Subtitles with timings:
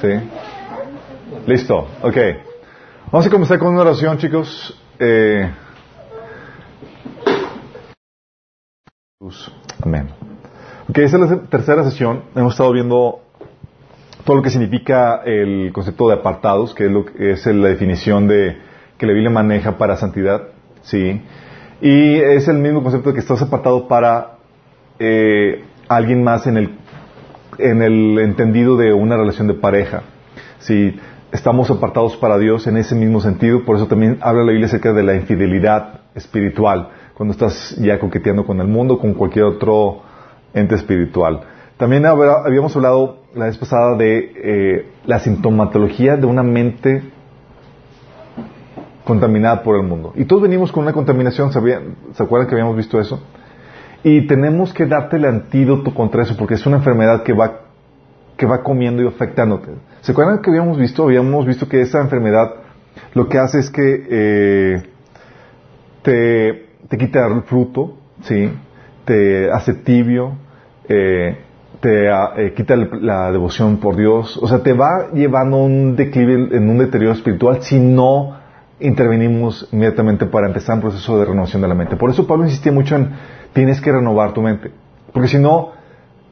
[0.00, 0.08] ¿Sí?
[1.46, 2.16] Listo, ok.
[3.12, 4.80] Vamos a comenzar con una oración, chicos.
[4.98, 5.50] Eh...
[9.82, 10.08] Amén.
[10.88, 12.22] Ok, esta es la tercera sesión.
[12.34, 13.20] Hemos estado viendo
[14.24, 18.26] todo lo que significa el concepto de apartados, que es, lo que es la definición
[18.26, 18.58] de
[18.96, 20.48] que la Biblia maneja para santidad,
[20.82, 21.20] sí.
[21.80, 24.38] Y es el mismo concepto de que estás apartado para
[24.98, 26.78] eh, alguien más en el
[27.58, 30.02] en el entendido de una relación de pareja.
[30.58, 30.98] Si
[31.32, 34.92] estamos apartados para Dios en ese mismo sentido, por eso también habla la Biblia acerca
[34.92, 40.02] de la infidelidad espiritual, cuando estás ya coqueteando con el mundo, con cualquier otro
[40.54, 41.40] ente espiritual.
[41.76, 47.02] También habíamos hablado la vez pasada de eh, la sintomatología de una mente
[49.04, 50.12] contaminada por el mundo.
[50.14, 53.20] Y todos venimos con una contaminación, ¿se acuerdan que habíamos visto eso?
[54.02, 57.60] Y tenemos que darte el antídoto contra eso, porque es una enfermedad que va,
[58.36, 59.72] que va comiendo y afectándote.
[60.00, 61.04] ¿Se acuerdan que habíamos visto?
[61.04, 62.54] Habíamos visto que esa enfermedad
[63.14, 64.82] lo que hace es que eh,
[66.02, 68.50] te, te, quita el fruto, ¿sí?
[69.04, 70.32] te hace tibio,
[70.88, 71.36] eh,
[71.80, 76.68] te eh, quita la devoción por Dios, o sea, te va llevando un declive en
[76.68, 78.38] un deterioro espiritual si no
[78.80, 81.96] intervenimos inmediatamente para empezar un proceso de renovación de la mente.
[81.96, 83.10] Por eso Pablo insistía mucho en
[83.52, 84.70] tienes que renovar tu mente.
[85.12, 85.72] Porque si no,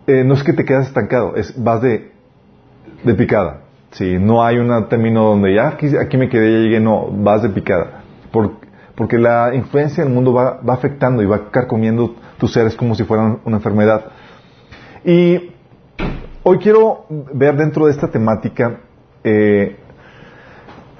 [0.07, 2.13] eh, no es que te quedas estancado, es, vas de,
[3.05, 3.63] de picada.
[3.93, 7.43] Sí, no hay un término donde ya aquí, aquí, me quedé, ya llegué, no, vas
[7.43, 8.03] de picada.
[8.31, 8.53] Por,
[8.95, 13.05] porque la influencia del mundo va, va, afectando y va carcomiendo tus seres como si
[13.05, 14.07] fueran una enfermedad.
[15.05, 15.53] Y
[16.43, 18.81] hoy quiero ver dentro de esta temática,
[19.25, 19.77] eh,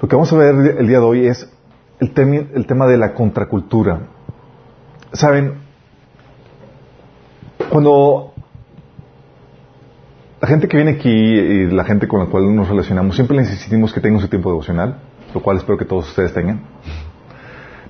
[0.01, 1.51] lo que vamos a ver el día de hoy es
[1.99, 2.11] el,
[2.53, 3.99] el tema de la contracultura.
[5.13, 5.68] Saben,
[7.69, 8.33] cuando
[10.41, 13.49] la gente que viene aquí y la gente con la cual nos relacionamos, siempre les
[13.49, 14.97] insistimos que tengan su tiempo devocional,
[15.33, 16.61] lo cual espero que todos ustedes tengan.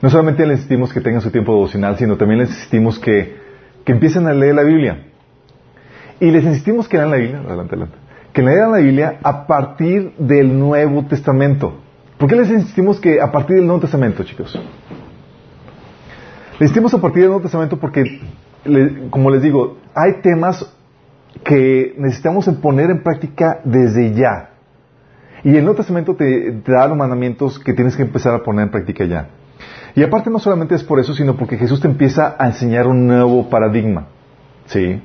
[0.01, 3.37] No solamente les insistimos que tengan su tiempo devocional, sino también les insistimos que,
[3.85, 5.05] que empiecen a leer la Biblia.
[6.19, 7.97] Y les insistimos que lean la Biblia, adelante, adelante,
[8.33, 11.79] que lean la Biblia a partir del Nuevo Testamento.
[12.17, 14.53] ¿Por qué les insistimos que a partir del Nuevo Testamento, chicos?
[16.53, 18.19] Les insistimos a partir del Nuevo Testamento porque
[19.09, 20.75] como les digo, hay temas
[21.43, 24.49] que necesitamos poner en práctica desde ya.
[25.43, 28.71] Y el Nuevo Testamento te, da los mandamientos que tienes que empezar a poner en
[28.71, 29.29] práctica ya.
[29.95, 33.07] Y aparte no solamente es por eso, sino porque Jesús te empieza a enseñar un
[33.07, 34.07] nuevo paradigma.
[34.65, 35.01] ¿Sí?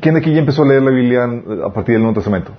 [0.00, 1.24] ¿Quién de aquí ya empezó a leer la Biblia
[1.64, 2.52] a partir del Nuevo Testamento?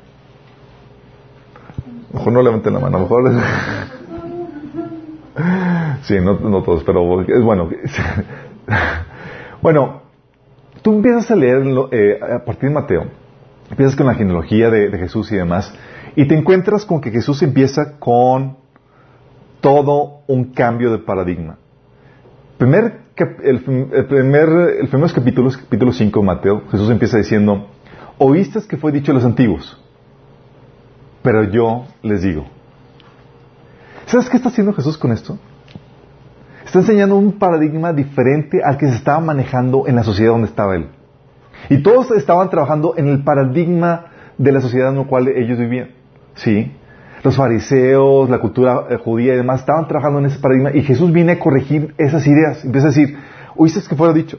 [2.12, 3.32] Mejor no levanten la mano, mejor...
[6.02, 7.70] sí, no, no todos, pero es bueno.
[9.62, 10.07] bueno,
[10.88, 13.08] tú empiezas a leer eh, a partir de Mateo,
[13.70, 15.76] empiezas con la genealogía de, Jesús y demás,
[16.16, 18.56] y te encuentras con que Jesús empieza con
[19.60, 21.58] todo un cambio de paradigma.
[22.58, 23.02] Primer,
[23.44, 23.64] el,
[24.08, 24.48] primer,
[24.80, 27.68] el capítulo 5 de Mateo, Jesús empieza diciendo,
[28.18, 29.78] oíste que fue dicho a los antiguos,
[31.22, 32.46] pero yo les digo.
[34.06, 35.38] ¿Sabes qué está haciendo Jesús con esto?
[36.68, 40.76] Está enseñando un paradigma diferente al que se estaba manejando en la sociedad donde estaba
[40.76, 40.90] él.
[41.70, 44.08] Y todos estaban trabajando en el paradigma
[44.38, 45.92] de la sociedad en la cual ellos vivían.
[46.36, 46.74] ¿Sí?
[47.24, 51.14] Los fariseos, la cultura eh, judía y demás estaban trabajando en ese paradigma y Jesús
[51.14, 52.66] viene a corregir esas ideas.
[52.66, 53.18] Empieza a decir,
[53.56, 54.38] oíste que fuera dicho.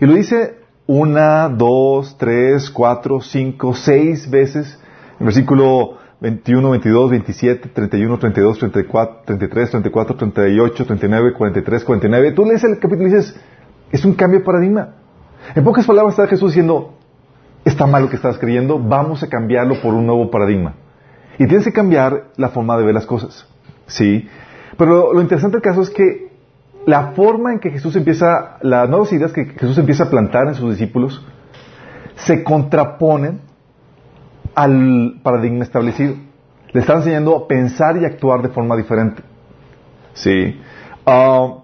[0.00, 4.80] Y lo dice una, dos, tres, cuatro, cinco, seis veces.
[5.20, 12.32] En versículo 21, 22, 27, 31, 32, 34, 33, 34, 38, 39, 43, 49.
[12.32, 13.40] Tú lees el capítulo y dices,
[13.92, 14.94] es un cambio de paradigma.
[15.54, 16.94] En pocas palabras está Jesús diciendo,
[17.64, 20.74] está mal lo que estás creyendo, vamos a cambiarlo por un nuevo paradigma.
[21.38, 23.46] Y tienes que cambiar la forma de ver las cosas.
[23.86, 24.28] ¿Sí?
[24.76, 26.32] Pero lo, interesante del caso es que
[26.84, 30.54] la forma en que Jesús empieza, las nuevas ideas que Jesús empieza a plantar en
[30.54, 31.24] sus discípulos,
[32.16, 33.40] se contraponen
[34.58, 36.16] al paradigma establecido.
[36.72, 39.22] Le está enseñando a pensar y actuar de forma diferente.
[40.14, 40.60] Sí.
[41.06, 41.58] Ah,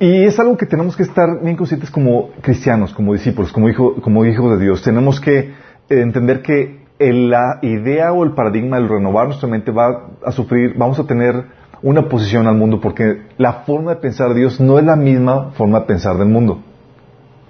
[0.00, 4.00] y es algo que tenemos que estar bien conscientes como cristianos, como discípulos, como, hijo,
[4.00, 4.82] como hijos de Dios.
[4.82, 5.52] Tenemos que
[5.90, 10.98] entender que la idea o el paradigma del renovar nuestra mente va a sufrir, vamos
[10.98, 11.44] a tener
[11.82, 15.50] una posición al mundo porque la forma de pensar de Dios no es la misma
[15.50, 16.62] forma de pensar del mundo.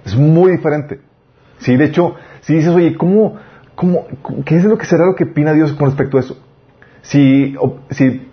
[0.05, 0.99] Es muy diferente.
[1.59, 3.37] Sí, de hecho, si dices, oye, ¿cómo,
[3.75, 4.05] ¿Cómo,
[4.45, 6.37] ¿Qué es lo que será lo que opina Dios con respecto a eso?
[7.01, 7.55] Si,
[7.89, 8.29] si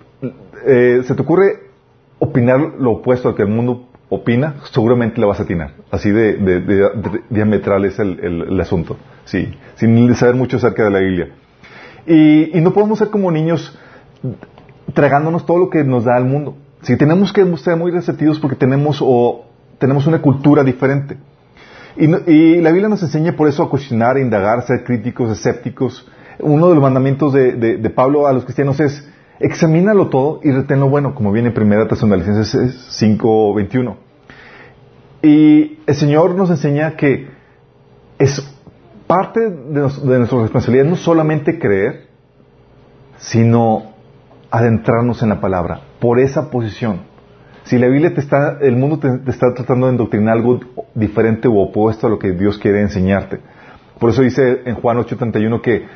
[0.66, 1.70] eh, se te ocurre
[2.18, 5.72] opinar lo opuesto al que el mundo opina, seguramente le vas a atinar.
[5.90, 11.28] Así de, diametral es el, asunto, sí, sin saber mucho acerca de la Biblia.
[12.06, 13.78] Y, no podemos ser como niños
[14.94, 16.56] tragándonos todo lo que nos da el mundo.
[16.82, 19.46] Si tenemos que ser muy receptivos porque tenemos o
[19.78, 21.16] tenemos una cultura diferente.
[21.96, 26.08] Y, la Biblia nos enseña por eso a cuestionar, a indagar, a ser críticos, escépticos.
[26.38, 29.08] Uno de los mandamientos de, Pablo a los cristianos es
[29.38, 33.96] examínalo todo y retén lo bueno, como viene en 1 Tesalonicenses 5, 21.
[35.22, 37.28] Y el Señor nos enseña que
[38.18, 38.56] es
[39.06, 42.06] parte de, de nuestra responsabilidad no solamente creer,
[43.18, 43.92] sino
[44.50, 47.09] adentrarnos en la palabra, por esa posición.
[47.70, 50.58] Si la Biblia te está, el mundo te, está tratando de endoctrinar algo
[50.92, 53.38] diferente u opuesto a lo que Dios quiere enseñarte.
[54.00, 55.86] Por eso dice en Juan 8:31 que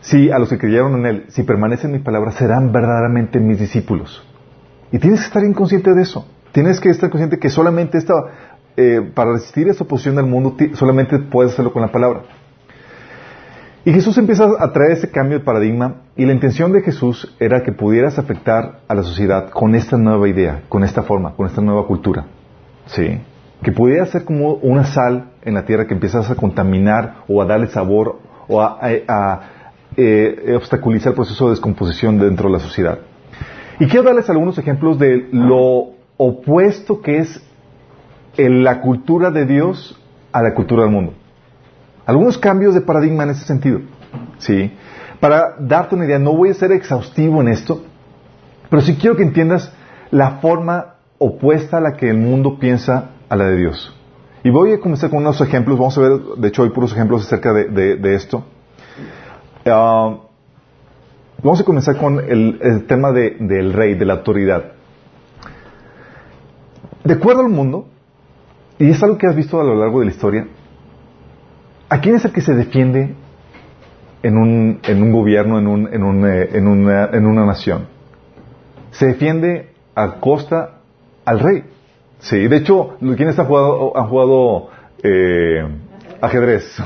[0.00, 3.60] si a los que creyeron en Él, si permanecen en mi palabra, serán verdaderamente mis
[3.60, 4.26] discípulos.
[4.90, 6.26] Y tienes que estar inconsciente de eso.
[6.50, 8.14] Tienes que estar consciente que solamente esta,
[8.76, 12.22] eh, para resistir esa oposición del mundo, solamente puedes hacerlo con la palabra.
[13.86, 17.62] Y Jesús empieza a traer ese cambio de paradigma y la intención de Jesús era
[17.62, 21.60] que pudieras afectar a la sociedad con esta nueva idea, con esta forma, con esta
[21.60, 22.24] nueva cultura.
[22.86, 23.20] ¿Sí?
[23.62, 27.44] Que pudiera ser como una sal en la tierra que empiezas a contaminar o a
[27.44, 28.18] darle sabor
[28.48, 28.80] o a,
[29.96, 32.98] eh, obstaculizar el proceso de descomposición dentro de la sociedad.
[33.78, 37.40] Y quiero darles algunos ejemplos de lo opuesto que es
[38.36, 39.96] la cultura de Dios
[40.32, 41.12] a la cultura del mundo.
[42.06, 43.80] Algunos cambios de paradigma en ese sentido.
[44.38, 44.72] ¿sí?
[45.20, 47.82] Para darte una idea, no voy a ser exhaustivo en esto,
[48.70, 49.72] pero sí quiero que entiendas
[50.10, 53.94] la forma opuesta a la que el mundo piensa a la de Dios.
[54.44, 57.26] Y voy a comenzar con unos ejemplos, vamos a ver, de hecho, hay puros ejemplos
[57.26, 58.44] acerca de, esto.
[59.64, 60.18] Ah,
[61.42, 64.72] vamos a comenzar con el, tema del rey, de la autoridad.
[67.02, 67.88] De acuerdo al mundo,
[68.78, 70.46] y es algo que has visto a lo largo de la historia,
[71.88, 73.14] ¿A quién es el que se defiende
[74.22, 77.86] en un, en un gobierno, en, un, en, un, eh, en, una, en, una, nación?
[78.90, 80.80] Se defiende a costa
[81.24, 81.64] al rey.
[82.18, 84.70] Sí, de hecho, ¿quiénes han jugado, han jugado
[85.02, 85.64] eh,
[86.20, 86.76] ajedrez?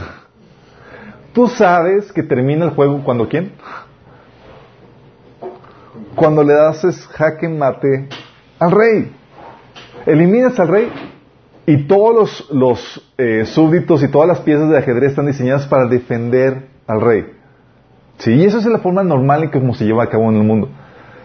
[1.32, 3.52] Tú sabes que termina el juego cuando quién?
[6.14, 8.08] Cuando le das jaque mate
[8.58, 9.12] al rey.
[10.04, 10.92] Eliminas al rey
[11.70, 16.66] y todos los, eh, súbditos y todas las piezas de ajedrez están diseñadas para defender
[16.88, 17.26] al rey.
[18.18, 20.38] Sí, y esa es la forma normal en que como se lleva a cabo en
[20.38, 20.68] el mundo.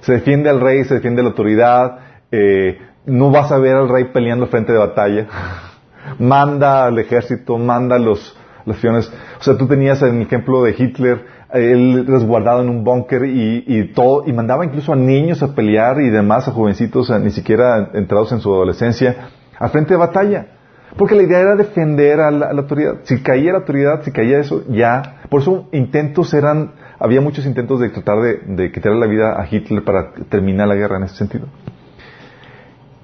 [0.02, 1.98] Se defiende al rey, se defiende la autoridad,
[2.32, 2.78] eh,
[3.08, 5.26] no vas a ver al rey peleando frente de batalla.
[6.20, 8.38] manda al ejército, manda los,
[8.68, 8.86] los.
[8.86, 13.94] O sea, tú tenías el ejemplo de Hitler, él resguardado en un búnker y, y,
[13.94, 18.32] todo, y mandaba incluso a niños a pelear y demás, a jovencitos, ni siquiera entrados
[18.32, 20.48] en su adolescencia al frente de batalla.
[20.98, 23.00] Porque la idea era defender a la, autoridad.
[23.04, 25.22] Si caía la autoridad, si caía eso, ya.
[25.30, 29.84] Por eso intentos eran, había muchos intentos de tratar de, quitarle la vida a Hitler
[29.84, 31.48] para terminar la guerra en ese sentido.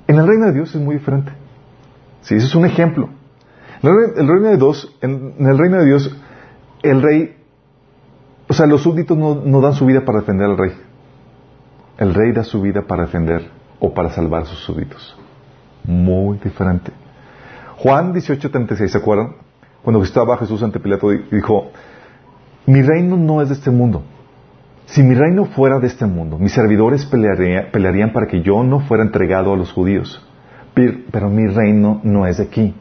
[0.08, 1.32] En el reino de Dios es muy diferente.
[2.22, 3.10] Sí, eso es un ejemplo.
[3.84, 6.18] El reino de Dios, en, el reino de Dios,
[6.84, 7.36] el rey,
[8.48, 10.74] o sea, los súbditos no, no dan su vida para defender al rey.
[11.98, 13.50] El rey da su vida para defender
[13.80, 15.21] o para salvar a sus súbditos
[15.84, 16.92] muy diferente.
[17.78, 19.36] Juan 18:36, ¿se acuerdan?
[19.84, 21.72] Cuando estaba Jesús ante Pilato dijo,
[22.68, 24.04] mi reino no es de este mundo.
[24.86, 29.04] Si mi reino fuera de este mundo, mis servidores pelearían para que yo no fuera
[29.04, 30.22] entregado a los judíos.
[30.74, 32.76] Pero mi reino no es de aquí.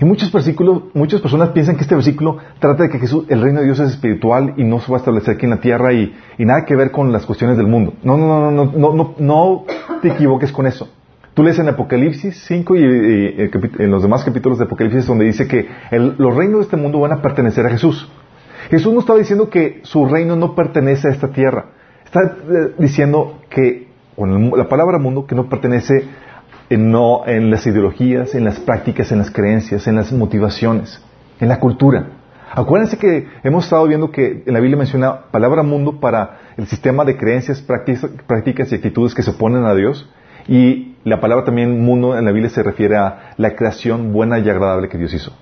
[0.00, 3.60] Y muchos versículos, muchas personas piensan que este versículo trata de que Jesús, el reino
[3.60, 6.14] de Dios es espiritual y no se va a establecer aquí en la tierra y,
[6.38, 7.94] y nada que ver con las cuestiones del mundo.
[8.02, 9.64] No, no, no, no, no, no, no
[10.00, 10.88] te equivoques con eso.
[11.34, 15.66] Tú lees en Apocalipsis 5 y, en los demás capítulos de Apocalipsis donde dice que
[15.90, 18.10] los reinos de este mundo van a pertenecer a Jesús.
[18.68, 21.66] Jesús no estaba diciendo que su reino no pertenece a esta tierra.
[22.04, 26.04] Está eh, diciendo que, con la palabra mundo, que no pertenece
[26.68, 31.02] en, no, en las ideologías, en las prácticas, en las creencias, en las motivaciones,
[31.40, 32.08] en la cultura.
[32.54, 37.06] Acuérdense que hemos estado viendo que en la Biblia menciona palabra mundo para el sistema
[37.06, 40.10] de creencias, prácticas y actitudes que se oponen a Dios
[40.48, 44.48] y la palabra también mundo en la Biblia se refiere a la creación buena y
[44.48, 45.32] agradable que Dios hizo.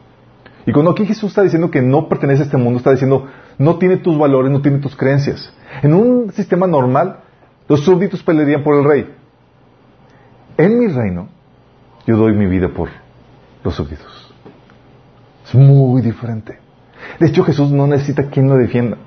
[0.67, 3.29] Y cuando aquí Jesús está diciendo que no pertenece a este mundo, está diciendo
[3.59, 5.53] no tiene tus valores, no tiene tus creencias.
[5.83, 7.21] En un sistema normal,
[7.69, 9.15] los súbditos pelearían por el rey.
[10.57, 11.29] En mi reino,
[12.07, 12.89] yo doy mi vida por
[13.65, 14.35] los súbditos.
[15.47, 16.59] Es muy diferente.
[17.19, 18.99] De hecho, Jesús no necesita quien lo defienda.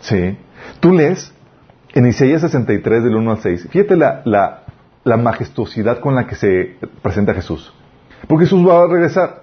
[0.00, 0.38] Sí.
[0.80, 1.32] Tú lees
[1.92, 3.68] en Isaías 63, del 1 al 6.
[3.70, 4.62] Fíjate la, la
[5.08, 7.72] la majestuosidad con la que se presenta Jesús.
[8.28, 9.42] Porque Jesús va a regresar.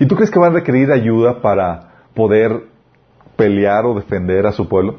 [0.00, 2.64] ¿Y tú crees que va a requerir ayuda para poder
[3.36, 4.98] pelear o defender a su pueblo?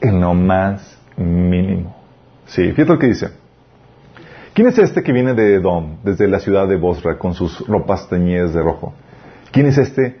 [0.00, 1.94] En lo más mínimo.
[2.46, 3.28] Sí, fíjate lo que dice.
[4.52, 8.08] ¿Quién es este que viene de Edom, desde la ciudad de Bosra, con sus ropas
[8.08, 8.94] teñidas de rojo?
[9.52, 10.20] ¿Quién es este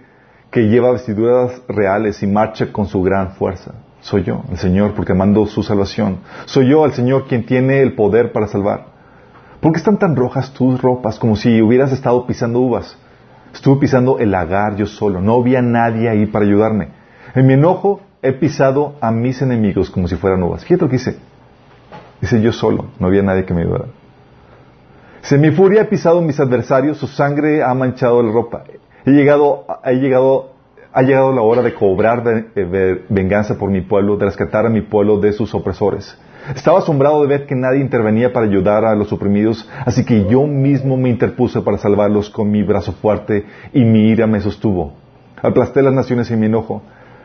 [0.50, 3.74] que lleva vestiduras reales y marcha con su gran fuerza?
[4.04, 6.18] Soy yo, el Señor, porque mando su salvación.
[6.44, 8.88] Soy yo, el Señor, quien tiene el poder para salvar.
[9.60, 12.98] ¿Por qué están tan rojas tus ropas como si hubieras estado pisando uvas?
[13.54, 15.22] Estuve pisando el lagar yo solo.
[15.22, 16.88] No había nadie ahí para ayudarme.
[17.34, 20.64] En mi enojo he pisado a mis enemigos como si fueran uvas.
[20.64, 21.16] Fíjate lo que dice.
[22.20, 22.88] Dice yo solo.
[22.98, 23.86] No había nadie que me ayudara.
[25.22, 28.64] Se mi furia ha pisado a mis adversarios, su sangre ha manchado la ropa.
[29.06, 30.50] He llegado, he llegado,
[30.94, 32.22] ha llegado la hora de cobrar
[33.08, 36.16] venganza por mi pueblo, de rescatar a mi pueblo de sus opresores.
[36.54, 40.46] Estaba asombrado de ver que nadie intervenía para ayudar a los oprimidos, así que yo
[40.46, 44.92] mismo me interpuse para salvarlos con mi brazo fuerte y mi ira me sostuvo.
[45.42, 46.82] Aplasté las naciones en mi enojo,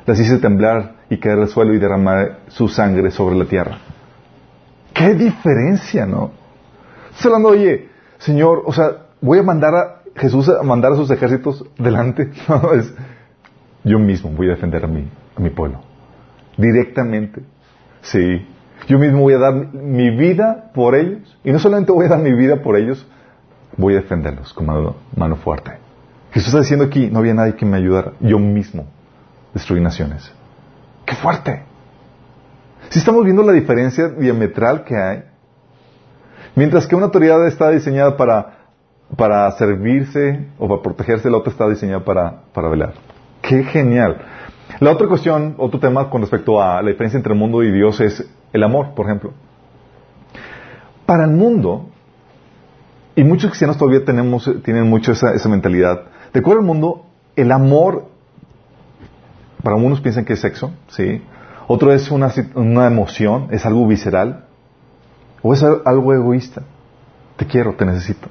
[0.07, 3.77] las hice temblar y caer al suelo y derramar su sangre sobre la tierra.
[4.93, 6.31] ¡Qué diferencia, no!
[7.11, 11.11] Estás hablando, oye, Señor, o sea, voy a mandar a Jesús a mandar a sus
[11.11, 12.31] ejércitos delante.
[12.47, 12.91] No, es,
[13.83, 15.81] yo mismo voy a defender a mi, a mi pueblo.
[16.57, 17.41] Directamente.
[18.01, 18.47] Sí.
[18.87, 21.37] Yo mismo voy a dar mi vida por ellos.
[21.43, 23.05] Y no solamente voy a dar mi vida por ellos,
[23.77, 25.71] voy a defenderlos con mano, fuerte.
[26.31, 28.13] Jesús está diciendo aquí, no había nadie que me ayudara.
[28.19, 28.85] Yo mismo
[29.53, 30.31] destruí naciones.
[31.05, 31.63] ¡Qué fuerte!
[32.89, 35.23] Si estamos viendo la diferencia diametral que hay
[36.59, 38.57] Mientras que una autoridad está diseñada para,
[39.15, 42.93] para servirse o para protegerse, la otra está diseñada para, para velar.
[43.49, 44.17] ¡Qué genial!
[44.79, 47.99] La otra cuestión, otro tema con respecto a la diferencia entre el mundo y Dios
[47.99, 49.33] es el amor, por ejemplo.
[51.07, 51.89] Para el mundo,
[53.15, 58.09] y muchos cristianos todavía tenemos, tienen mucho esa, mentalidad, de acuerdo al mundo, el amor,
[59.63, 61.23] para unos piensan que es sexo, ¿sí?
[61.65, 64.45] Otro es una, una emoción, es algo visceral.
[65.41, 66.61] ¿O es algo egoísta?
[67.35, 68.27] Te quiero, te necesito.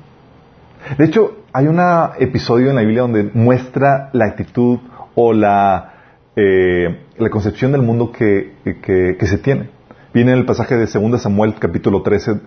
[0.97, 1.81] De hecho, hay un
[2.21, 4.79] episodio en la Biblia donde muestra la actitud
[5.21, 5.95] o la,
[6.37, 9.71] eh, la concepción del mundo que, que, se tiene.
[10.15, 12.41] Viene en el pasaje de 2 Samuel, capítulo 13,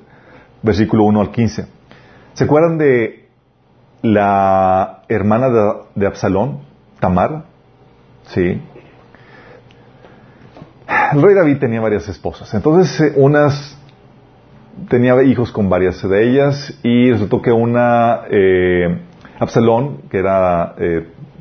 [0.62, 1.68] versículo 1 al 15.
[2.34, 3.28] ¿Se acuerdan de
[4.02, 5.50] la hermana
[5.96, 6.62] de, Absalón,
[7.02, 7.44] Tamar?
[8.28, 8.62] Sí.
[11.12, 12.54] El rey David tenía varias esposas.
[12.54, 13.78] Entonces, eh, unas
[14.88, 19.02] tenía hijos con varias de ellas y resultó que una, eh,
[19.40, 20.76] Absalón, que era,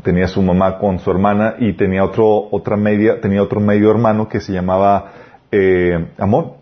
[0.03, 4.29] tenía su mamá con su hermana y tenía otro, otra media, tenía otro medio hermano
[4.29, 5.13] que se llamaba
[5.51, 6.53] eh, Amón.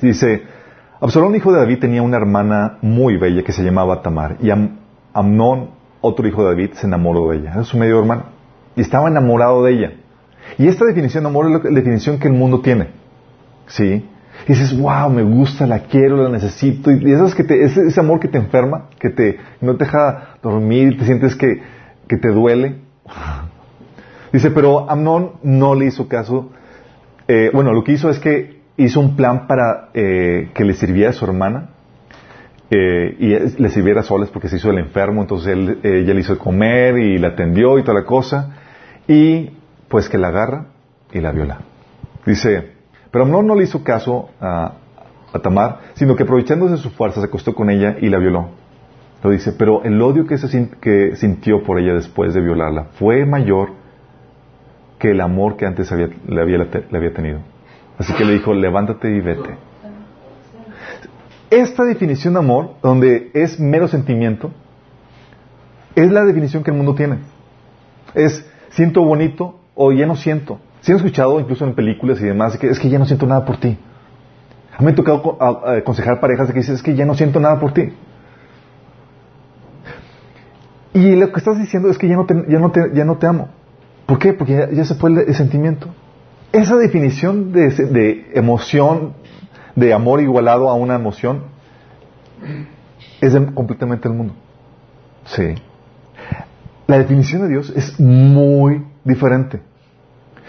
[0.00, 0.42] Dice,
[1.00, 4.50] Absalón, hijo de David, tenía una hermana muy bella que se llamaba Tamar y
[5.12, 5.70] Amnón,
[6.00, 7.52] otro hijo de David, se enamoró de ella.
[7.52, 8.24] Era su medio hermano
[8.76, 9.92] y estaba enamorado de ella.
[10.56, 12.88] Y esta definición de amor es la definición que el mundo tiene.
[13.66, 14.08] ¿Sí?
[14.46, 16.90] Y dices, wow, me gusta, la quiero, la necesito.
[16.90, 20.36] Y eso que te, ese, ese, amor que te enferma, que te, no te deja
[20.42, 21.60] dormir, te sientes que,
[22.08, 22.76] que te duele.
[24.32, 26.50] Dice, pero Amnón no le hizo caso.
[27.26, 31.10] Eh, bueno, lo que hizo es que hizo un plan para eh, que le sirviera
[31.10, 31.70] a su hermana.
[32.70, 36.38] Eh, y le sirviera soles porque se hizo el enfermo, entonces él, ella le hizo
[36.38, 38.56] comer y la atendió y toda la cosa.
[39.06, 39.50] Y
[39.88, 40.66] pues que la agarra
[41.12, 41.60] y la viola.
[42.26, 42.72] Dice,
[43.10, 44.72] pero Amnón no le hizo caso a,
[45.42, 48.48] Tamar, sino que aprovechándose de su fuerza se acostó con ella y la violó.
[49.22, 53.26] Lo dice, pero el odio que, se, que sintió por ella después de violarla fue
[53.26, 53.70] mayor
[54.98, 57.40] que el amor que antes había, le, había, le había tenido.
[57.98, 59.56] Así que le dijo, levántate y vete.
[61.50, 64.52] Esta definición de amor, donde es mero sentimiento,
[65.94, 67.18] es la definición que el mundo tiene.
[68.14, 70.60] Es siento bonito o ya no siento.
[70.80, 73.44] Si han escuchado, incluso en películas y demás, que es que ya no siento nada
[73.44, 73.76] por ti.
[74.72, 77.40] A mí me ha tocado aconsejar parejas de que dicen, es que ya no siento
[77.40, 77.92] nada por ti.
[80.94, 83.18] Y lo que estás diciendo es que ya no te, ya no te, ya no
[83.18, 83.48] te amo.
[84.06, 84.32] ¿Por qué?
[84.32, 85.88] Porque ya, se fue el, sentimiento.
[86.52, 89.12] Esa definición de, de, emoción,
[89.76, 91.42] de amor igualado a una emoción,
[93.20, 94.34] es completamente el mundo.
[95.26, 95.54] Sí.
[96.86, 99.60] La definición de Dios es muy diferente.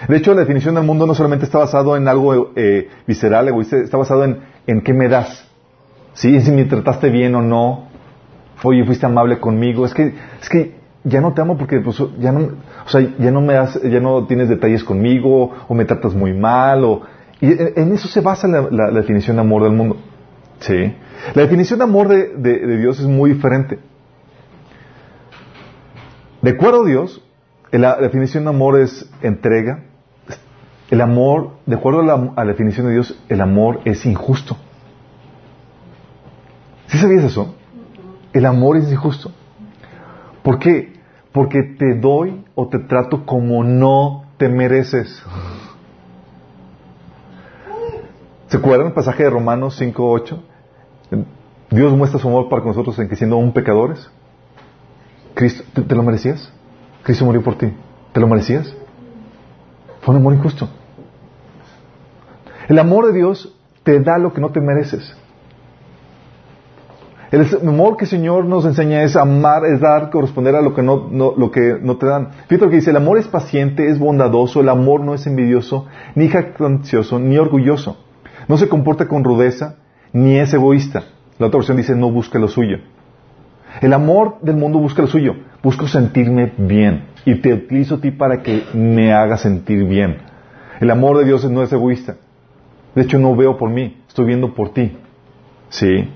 [0.08, 3.76] De hecho, la definición del mundo no solamente está basado en algo eh, visceral, egoísta,
[3.78, 5.46] está basado en, en qué me das.
[6.14, 6.40] ¿Sí?
[6.40, 7.89] Si me trataste bien o no.
[8.64, 9.86] Oye, fuiste amable conmigo.
[9.86, 12.50] Es que, es que ya no te amo porque pues, ya no,
[12.86, 16.34] o sea, ya no me das, ya no tienes detalles conmigo, o me tratas muy
[16.34, 17.02] mal, o,
[17.42, 19.98] y en eso se basa la, definición de amor del mundo.
[20.60, 20.94] ¿Sí?
[21.36, 23.80] La definición de amor de, Dios es muy diferente.
[26.42, 27.24] De acuerdo a Dios,
[27.72, 29.84] la definición de amor es entrega,
[30.90, 34.58] el amor, de acuerdo a la definición de Dios, el amor es injusto.
[36.88, 37.56] ¿Sí sabías eso?
[38.34, 39.32] El amor es injusto.
[40.44, 41.00] ¿Por qué?
[41.32, 45.24] Porque te doy o te trato como no te mereces.
[48.48, 50.40] ¿Se acuerdan el pasaje de Romanos 5.8?
[51.70, 54.10] Dios muestra su amor para nosotros en que siendo aún pecadores,
[55.36, 56.52] Cristo, ¿te, lo merecías?
[57.04, 57.72] Cristo murió por ti.
[58.12, 58.76] ¿Te lo merecías?
[60.02, 60.68] Fue un amor injusto.
[62.68, 65.16] El amor de Dios te da lo que no te mereces.
[67.32, 70.82] El amor que el Señor nos enseña es amar, es dar, corresponder a lo que
[70.82, 72.30] no, lo que no te dan.
[72.48, 75.86] Fíjate lo que dice, el amor es paciente, es bondadoso, el amor no es envidioso,
[76.16, 77.98] ni jactancioso, ni orgulloso.
[78.48, 79.76] No se comporta con rudeza,
[80.12, 81.04] ni es egoísta.
[81.38, 82.80] La otra versión dice, no busca lo suyo.
[83.82, 85.36] El amor del mundo busca lo suyo.
[85.62, 87.06] Busco sentirme bien.
[87.26, 90.18] Y te utilizo a ti para que me haga sentir bien.
[90.80, 92.16] El amor de Dios no es egoísta.
[92.96, 94.98] De hecho, no veo por mí, estoy viendo por ti.
[95.70, 96.10] ¿Sí?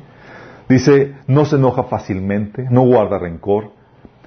[0.74, 3.74] Dice, no se enoja fácilmente, no guarda rencor.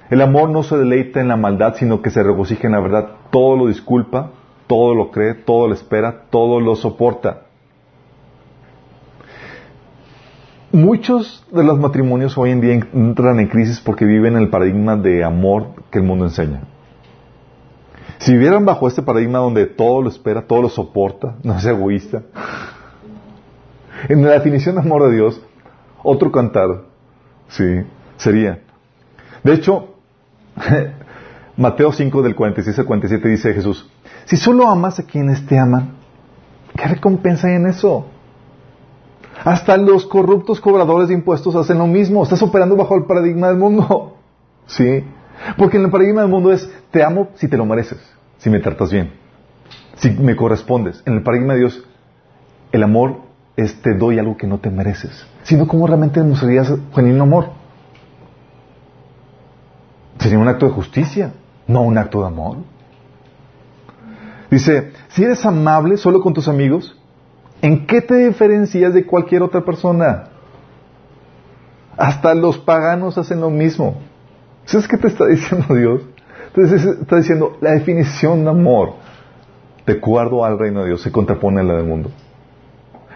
[0.09, 3.09] El amor no se deleita en la maldad, sino que se regocija en la verdad.
[3.31, 4.31] Todo lo disculpa,
[4.65, 7.41] todo lo cree, todo lo espera, todo lo soporta.
[10.71, 14.95] Muchos de los matrimonios hoy en día entran en crisis porque viven en el paradigma
[14.95, 16.61] de amor que el mundo enseña.
[18.19, 22.21] Si vivieran bajo este paradigma donde todo lo espera, todo lo soporta, no es egoísta,
[24.07, 25.41] en la definición de amor de Dios,
[26.07, 26.83] otro cantar,
[27.49, 27.83] sí,
[28.15, 28.61] sería.
[29.43, 29.95] De hecho,
[31.57, 33.89] Mateo 5 del 46 al 47 dice Jesús,
[34.25, 35.95] si solo amas a quienes te aman,
[36.75, 38.05] ¿qué recompensa hay en eso?
[39.43, 42.23] Hasta los corruptos cobradores de impuestos hacen lo mismo.
[42.23, 44.17] Estás operando bajo el paradigma del mundo.
[44.65, 45.03] ¿Sí?
[45.57, 47.99] Porque en el paradigma del mundo es, te amo si te lo mereces,
[48.39, 49.11] si me tratas bien,
[49.97, 51.03] si me correspondes.
[51.05, 51.83] En el paradigma de Dios,
[52.71, 53.26] el amor
[53.57, 57.49] es te doy algo que no te mereces, sino cómo realmente demostrarías genuino amor.
[60.19, 61.33] Sería un acto de justicia,
[61.65, 62.57] no un acto de amor.
[64.51, 66.97] Dice, si eres amable solo con tus amigos,
[67.61, 70.25] ¿en qué te diferencias de cualquier otra persona?
[71.97, 73.95] Hasta los paganos hacen lo mismo.
[74.65, 76.01] ¿Sabes qué te está diciendo Dios?
[76.47, 78.93] Entonces está diciendo, la definición de amor
[79.85, 82.11] de acuerdo al reino de Dios se contrapone a la del mundo.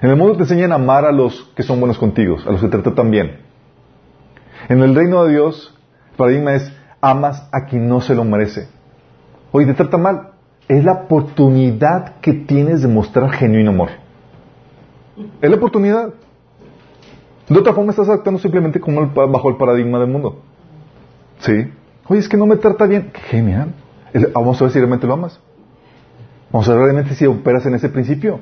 [0.02, 2.60] En el mundo te enseñan a amar a los que son buenos contigo, a los
[2.60, 3.38] que te tratan bien.
[4.68, 5.78] En el reino de Dios,
[6.12, 8.68] el paradigma es amas a quien no se lo merece.
[9.52, 10.30] Oye, te trata mal.
[10.68, 13.90] Es la oportunidad que tienes de mostrar genuino amor.
[15.40, 16.14] Es la oportunidad.
[17.48, 20.42] De otra forma estás actuando simplemente como bajo el paradigma del mundo.
[21.40, 21.72] ¿Sí?
[22.08, 23.12] Oye, es que no me trata bien.
[23.30, 23.74] Genial.
[24.34, 25.40] Vamos a ver si realmente lo amas.
[26.52, 28.40] Vamos a ver realmente si operas en ese principio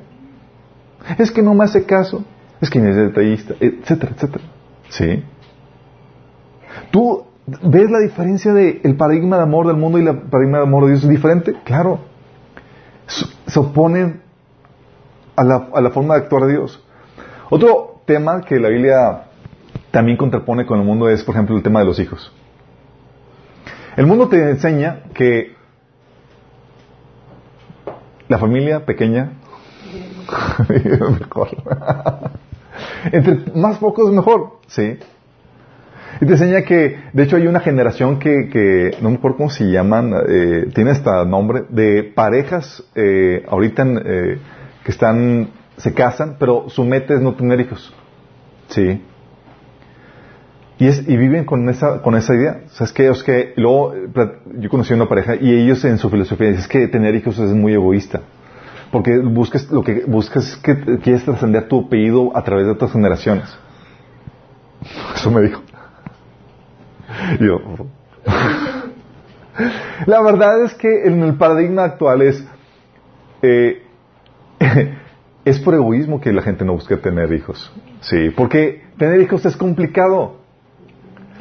[1.18, 2.24] es que no me hace caso,
[2.60, 4.44] es que no es detallista, etcétera, etcétera.
[4.88, 5.24] ¿Sí?
[6.90, 7.24] ¿Tú
[7.62, 10.84] ves la diferencia del el paradigma de amor del mundo y el paradigma de amor
[10.84, 11.04] de Dios?
[11.04, 11.54] ¿Es diferente?
[11.64, 12.00] Claro.
[13.06, 14.22] Se oponen
[15.36, 16.84] a la forma de actuar de Dios.
[17.48, 19.24] Otro tema que la Biblia
[19.90, 22.32] también contrapone con el mundo es, por ejemplo, el tema de los hijos.
[23.96, 25.54] El mundo te enseña que
[28.28, 29.32] la familia pequeña
[31.20, 31.48] mejor.
[33.12, 34.98] Entre más pocos mejor, ¿sí?
[36.20, 39.50] Y te enseña que, de hecho, hay una generación que, que no me acuerdo cómo
[39.50, 44.38] se llaman, eh, tiene hasta nombre, de parejas eh, ahorita eh,
[44.84, 47.94] que están, se casan, pero su meta es no tener hijos.
[48.68, 49.02] ¿Sí?
[50.78, 52.62] Y, es, y viven con esa, con esa idea.
[52.80, 53.94] Es que, es que luego,
[54.58, 57.52] yo conocí una pareja y ellos en su filosofía dicen, es que tener hijos es
[57.52, 58.20] muy egoísta.
[58.90, 62.92] Porque buscas, lo que buscas es que quieres trascender tu apellido a través de otras
[62.92, 63.56] generaciones.
[65.14, 65.62] Eso me dijo.
[67.38, 67.58] Yo.
[70.06, 72.44] La verdad es que en el paradigma actual es,
[73.42, 73.82] eh,
[75.44, 77.72] es por egoísmo que la gente no busca tener hijos.
[78.00, 80.40] Sí, porque tener hijos es complicado.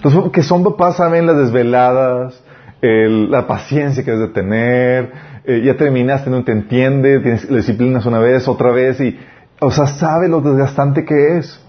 [0.04, 2.42] Los que son papás saben las desveladas,
[2.82, 5.12] la paciencia que has de tener,
[5.44, 9.18] eh, ya terminaste, no te entiende, tienes, disciplinas una vez, otra vez, y,
[9.60, 11.60] o sea, sabe lo desgastante que es.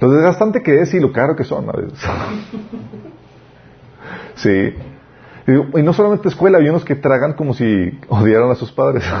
[0.00, 1.98] Lo desgastante que es y lo caro que son a veces.
[4.36, 4.74] sí.
[5.46, 9.02] Y, no solamente escuela, hay unos que tragan como si odiaran a sus padres.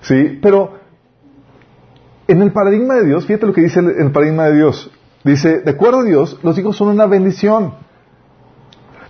[0.00, 0.78] sí, pero
[2.28, 4.90] en el paradigma de Dios, fíjate lo que dice el paradigma de Dios.
[5.24, 7.74] Dice, de acuerdo a Dios, los hijos son una bendición.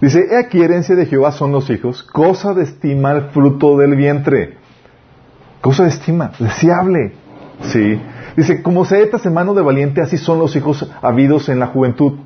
[0.05, 3.97] Dice, he aquí herencia de Jehová son los hijos, cosa de estima el fruto del
[3.97, 4.59] vientre.
[5.63, 7.15] Cosa de estima, deseable.
[7.63, 7.99] Sí.
[8.37, 12.19] Dice, como saetas en mano de valiente, así son los hijos habidos en la juventud.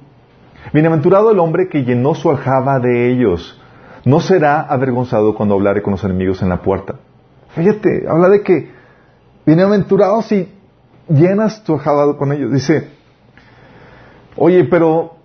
[0.73, 3.61] Bienaventurado el hombre que llenó su aljaba de ellos.
[4.05, 6.97] No será avergonzado cuando hablare con los enemigos en la puerta.
[7.51, 8.73] Fíjate, habla de que
[9.47, 10.53] bienaventurado si
[11.09, 12.53] llenas tu aljaba con ellos.
[12.53, 12.89] Dice,
[14.35, 15.18] oye, pero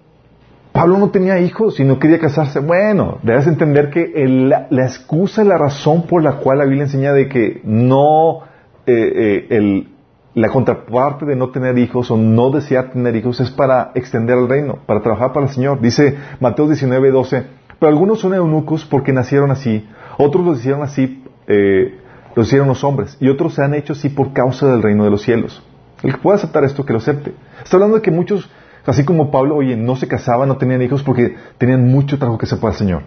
[0.73, 2.59] Pablo no tenía hijos y no quería casarse.
[2.59, 7.29] Bueno, debes entender que la excusa la razón por la cual la Biblia enseña de
[7.29, 8.41] que no,
[8.87, 9.87] eh, eh,
[10.33, 14.49] la contraparte de no tener hijos o no desear tener hijos es para extender el
[14.49, 15.79] reino, para trabajar para el Señor.
[15.79, 17.43] Dice Mateo 19, 12,
[17.79, 21.99] pero algunos son eunucos porque nacieron así, otros lo hicieron así, eh,
[22.33, 25.11] lo hicieron los hombres, y otros se han hecho así por causa del reino de
[25.11, 25.61] los cielos.
[26.01, 27.33] El que pueda aceptar esto, que lo acepte.
[27.63, 28.49] Está hablando de que muchos
[28.85, 32.45] Así como Pablo, oye, no se casaban, no tenían hijos porque tenían mucho trabajo que
[32.45, 33.03] hacer para el Señor.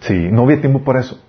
[0.00, 1.20] Sí, no había tiempo para eso.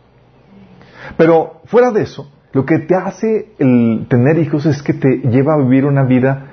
[1.17, 5.53] Pero fuera de eso, lo que te hace el tener hijos es que te lleva
[5.53, 6.47] a vivir una vida,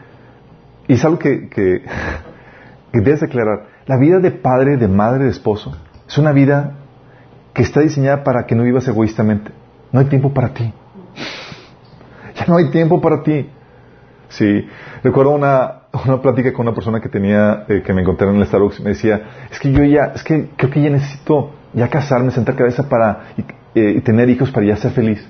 [0.87, 1.83] y es algo que, que,
[2.93, 6.75] que debes aclarar, la vida de padre, de madre, de esposo, es una vida
[7.55, 9.51] que está diseñada para que no vivas egoístamente.
[9.93, 10.73] No hay tiempo para ti.
[12.37, 13.49] Ya no hay tiempo para ti.
[14.29, 14.67] Sí,
[15.05, 18.47] recuerdo una, una plática con una persona que tenía, eh, que me encontré en el
[18.47, 22.31] Starbucks, me decía, es que yo ya, es que creo que ya necesito ya casarme,
[22.31, 23.29] sentar cabeza para
[23.75, 25.27] eh, y, tener hijos para ya ser feliz.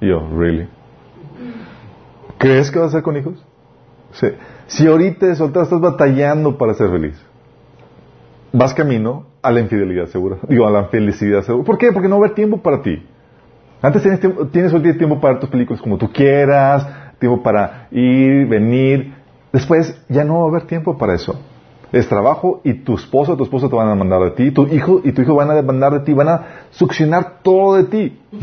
[0.00, 0.68] Y yo, really?
[2.38, 3.44] ¿Crees que vas a ser con hijos?
[4.66, 7.20] Si ahorita de soltero estás batallando para ser feliz,
[8.52, 10.36] vas camino a la infidelidad segura.
[10.48, 11.64] Digo, a la felicidad segura.
[11.64, 11.92] ¿Por qué?
[11.92, 13.06] Porque no va a haber tiempo para ti.
[13.80, 14.20] Antes tienes,
[14.52, 16.86] tienes tiempo para tus películas como tú quieras,
[17.18, 19.21] tiempo para ir, venir.
[19.52, 21.38] Después ya no va a haber tiempo para eso.
[21.92, 25.02] Es trabajo y tu esposo tu esposa te van a mandar de ti, tu hijo
[25.04, 28.18] y tu hijo van a demandar de ti, van a succionar todo de ti.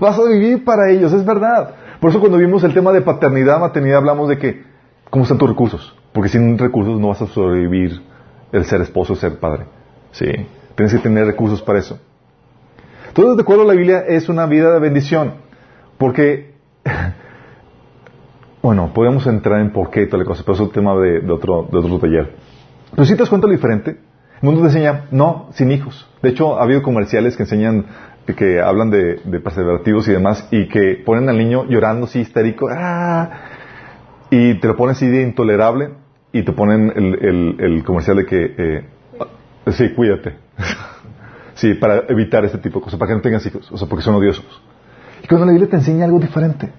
[0.00, 1.74] Vas a vivir para ellos, es verdad.
[2.00, 4.64] Por eso cuando vimos el tema de paternidad, maternidad, hablamos de que,
[5.10, 5.94] ¿cómo están tus recursos?
[6.12, 8.00] Porque sin recursos no vas a sobrevivir
[8.50, 9.66] el ser esposo, el ser padre.
[10.12, 10.26] Sí,
[10.74, 11.98] tienes que tener recursos para eso.
[13.08, 15.34] Entonces, de acuerdo la Biblia, es una vida de bendición.
[15.98, 16.54] Porque
[18.64, 21.30] bueno, podemos entrar en por qué y toda la cosa, pero es un tema de,
[21.30, 22.34] otro, de otro taller.
[22.92, 26.08] Pero si te das lo diferente, el mundo te enseña, no, sin hijos.
[26.22, 27.84] De hecho, ha habido comerciales que enseñan,
[28.24, 29.42] que hablan de, de
[30.06, 33.32] y demás, y que ponen al niño llorando así histérico, ¡ah!
[34.30, 35.90] y te lo ponen así de intolerable,
[36.32, 38.84] y te ponen el, el, comercial de que, eh,
[39.72, 40.36] sí, cuídate.
[41.52, 44.02] sí, para evitar este tipo de cosas, para que no tengas hijos, o sea, porque
[44.02, 44.62] son odiosos.
[45.22, 46.70] Y cuando la Biblia te enseña algo diferente.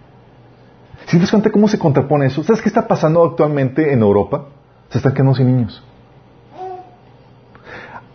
[1.05, 4.45] Si te das cuenta cómo se contrapone eso, ¿sabes qué está pasando actualmente en Europa?
[4.89, 5.83] Se están quedando sin niños.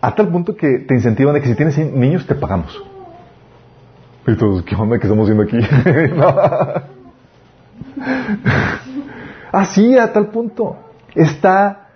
[0.01, 2.83] A tal punto que te incentivan de que si tienes niños, te pagamos.
[4.27, 5.57] Y todos, ¿qué onda que estamos haciendo aquí?
[9.51, 10.77] Así, a tal punto.
[11.15, 11.87] Está,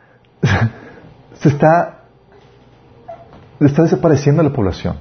[1.33, 2.03] se está,
[3.59, 4.95] está desapareciendo la población.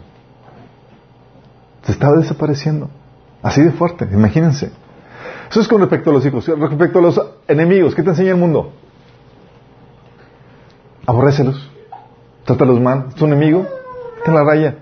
[1.83, 2.91] Se está desapareciendo.
[3.43, 4.73] Así de fuerte, imagínense.
[5.55, 6.49] Eso es con respecto a los hijos.
[6.49, 8.73] Respecto a los enemigos, ¿qué te enseña el mundo?
[11.07, 11.71] Aborrécelos.
[12.45, 13.05] Trátalos mal.
[13.11, 13.65] ¿Es tu enemigo?
[14.25, 14.79] Te la raya.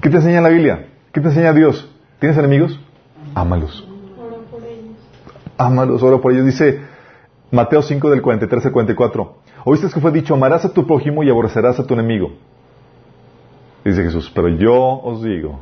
[0.00, 0.86] ¿Qué te enseña la Biblia?
[1.12, 1.90] ¿Qué te enseña Dios?
[2.20, 2.78] ¿Tienes enemigos?
[3.34, 3.84] Ámalos.
[5.58, 6.46] Ámalos, ora por ellos.
[6.46, 6.80] Dice
[7.50, 9.36] Mateo 5 del 43 al 44.
[9.64, 12.30] ¿Oíste que fue dicho, amarás a tu prójimo y aborrecerás a tu enemigo?
[13.84, 15.58] Dice Jesús, pero yo os digo,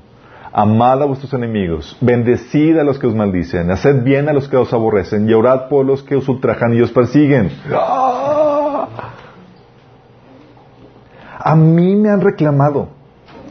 [0.52, 4.56] Amad a vuestros enemigos, bendecid a los que os maldicen, haced bien a los que
[4.56, 7.52] os aborrecen y orad por los que os ultrajan y os persiguen.
[11.38, 12.88] A mí me han reclamado.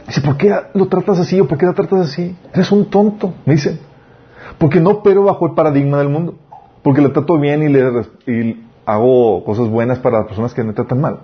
[0.06, 2.36] Dice, ¿por qué lo tratas así o por qué la tratas así?
[2.52, 3.80] Eres un tonto, me dicen.
[4.58, 6.34] Porque no opero bajo el paradigma del mundo.
[6.82, 11.00] Porque le trato bien y, y hago cosas buenas para las personas que me tratan
[11.00, 11.20] mal.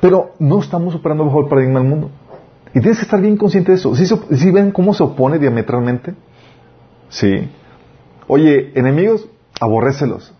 [0.00, 2.10] Pero no estamos operando bajo el paradigma del mundo.
[2.74, 3.94] Y tienes que estar bien consciente de eso.
[3.94, 6.14] ¿Sí, ven cómo se opone diametralmente?
[7.08, 7.48] Sí.
[8.26, 9.28] Oye, enemigos,
[9.60, 10.34] aborrécelos.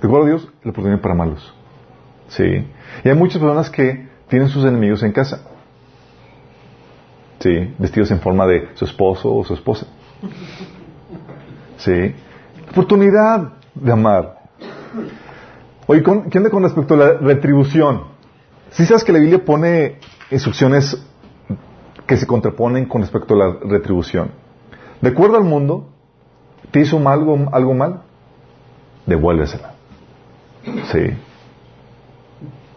[0.00, 0.48] ¿De acuerdo Dios?
[0.62, 1.54] La oportunidad para malos.
[2.28, 2.66] Sí.
[3.04, 5.42] Y hay muchas personas que tienen sus enemigos en casa.
[7.40, 7.74] Sí.
[7.78, 9.86] Vestidos en forma de su esposo o su esposa.
[11.76, 12.14] Sí.
[12.70, 14.38] Oportunidad de amar.
[15.86, 18.04] Oye, ¿qué onda con respecto a la retribución?
[18.70, 19.98] Si sabes que la Biblia pone
[20.30, 20.98] instrucciones
[22.06, 24.30] que se contraponen con respecto a la retribución.
[25.00, 25.88] De acuerdo al mundo,
[26.70, 28.02] ¿te hizo algo, algo mal?
[29.06, 29.74] Devuélvesela.
[30.92, 31.10] Sí.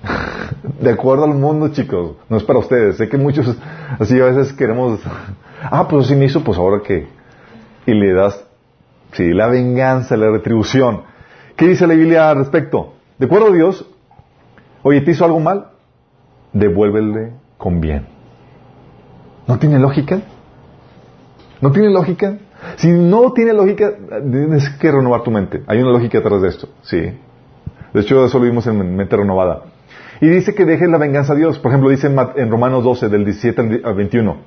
[0.80, 2.15] de acuerdo al mundo, chicos.
[2.28, 2.98] No es para ustedes.
[2.98, 3.56] Sé que muchos
[4.00, 5.00] así a veces queremos,
[5.63, 7.08] ah, pues así me hizo, pues ahora qué.
[7.86, 8.44] Y le das,
[9.13, 11.04] sí, la venganza, la retribución.
[11.56, 12.94] ¿Qué dice la Biblia al respecto?
[13.18, 13.86] De acuerdo a Dios,
[14.84, 15.72] oye, ¿te hizo algo mal?
[16.54, 18.19] Devuélvele con bien.
[19.50, 20.22] ¿No tiene lógica?
[21.60, 22.38] ¿No tiene lógica?
[22.76, 25.64] Si no tiene lógica, tienes que renovar tu mente.
[25.66, 26.98] Hay una lógica detrás de esto, sí.
[27.92, 29.64] De hecho, eso lo vimos en Mente Renovada.
[30.22, 31.58] Y dice que dejen la venganza a Dios.
[31.58, 34.38] Por ejemplo, dice en Romanos 12, del 17 al 21.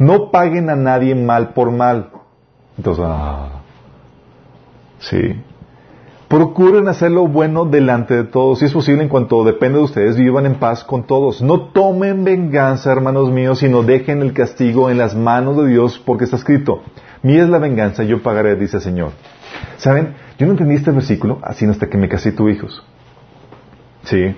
[0.00, 2.10] No paguen a nadie mal por mal.
[2.76, 3.60] Entonces, ah,
[4.98, 5.40] sí.
[6.28, 8.58] Procuren hacer lo bueno delante de todos.
[8.58, 11.40] Si es posible, en cuanto depende de ustedes, vivan en paz con todos.
[11.40, 16.24] No tomen venganza, hermanos míos, sino dejen el castigo en las manos de Dios, porque
[16.24, 16.82] está escrito,
[17.22, 19.12] mía es la venganza, yo pagaré, dice el Señor.
[19.78, 20.16] ¿Saben?
[20.38, 22.84] Yo no entendí este versículo así hasta que me casé tu hijos.
[24.02, 24.36] Sí.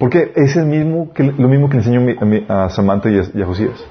[0.00, 2.00] Porque es el mismo que, lo mismo que enseñó
[2.48, 3.86] a, Samantha y a, Josías.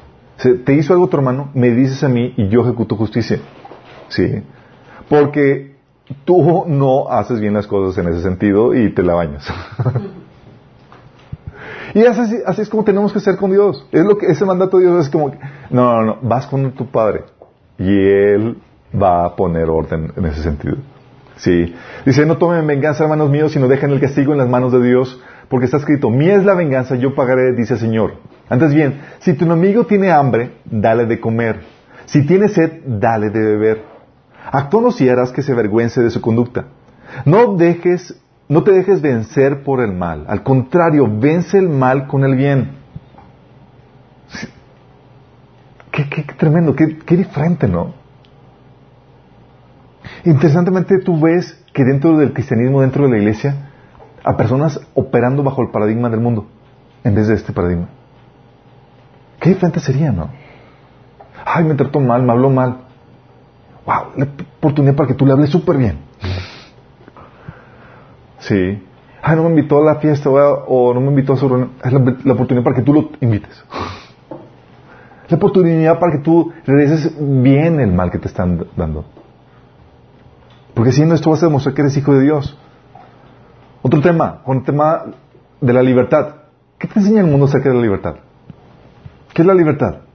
[0.66, 3.40] te hizo algo tu hermano, me dices a mí y yo ejecuto justicia.
[4.10, 4.44] Sí.
[5.08, 5.77] Porque
[6.26, 9.48] tú no haces bien las cosas en ese sentido y te la bañas.
[11.94, 13.86] y así, así, es como tenemos que ser con Dios.
[13.92, 15.32] Es lo que ese mandato de Dios es como,
[15.70, 17.24] no, no, no, vas con tu Padre
[17.78, 18.58] y Él
[19.00, 20.78] va a poner orden en ese sentido.
[21.38, 21.76] Sí.
[22.06, 25.22] Dice, no tomen venganza, hermanos míos, sino dejen el castigo en las manos de Dios,
[25.50, 28.14] porque está escrito, mía es la venganza, yo pagaré, dice el Señor.
[28.50, 31.60] Antes bien, si tu enemigo tiene hambre, dale de comer.
[32.06, 33.97] Si tiene sed, dale de beber
[34.52, 36.66] Actúa si harás que se avergüence de su conducta.
[37.26, 40.26] No dejes, no te dejes vencer por el mal.
[40.28, 42.78] Al contrario, vence el mal con el bien.
[45.92, 47.94] Qué, tremendo, qué, qué diferente, ¿no?
[50.26, 53.72] Interesantemente, tú ves que dentro del cristianismo, dentro de la iglesia,
[54.24, 56.46] a personas operando bajo el paradigma del mundo,
[57.04, 57.88] en vez de este paradigma.
[59.40, 60.30] Qué diferente sería, ¿no?
[61.46, 62.87] Ay, me trató mal, me habló mal
[63.88, 66.00] wow, la oportunidad para que tú le hables súper bien.
[68.40, 68.84] Sí.
[69.22, 71.72] Ah, no me invitó a la fiesta o no me invitó a su reunión.
[71.84, 73.64] Es la, oportunidad para que tú lo invites.
[75.30, 79.06] La oportunidad para que tú regreses bien el mal que te están dando.
[80.74, 82.58] Porque si no, esto vas a demostrar que eres hijo de Dios.
[83.82, 85.06] Otro tema, con el tema
[85.60, 86.36] de la libertad.
[86.78, 88.16] ¿Qué te enseña el mundo acerca de la libertad?
[89.34, 90.07] ¿Qué es la libertad?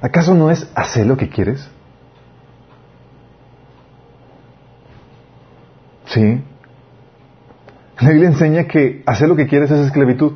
[0.00, 1.68] ¿Acaso no es hacer lo que quieres?
[6.06, 6.42] Sí.
[8.00, 10.34] La Biblia enseña que hacer lo que quieres es esclavitud.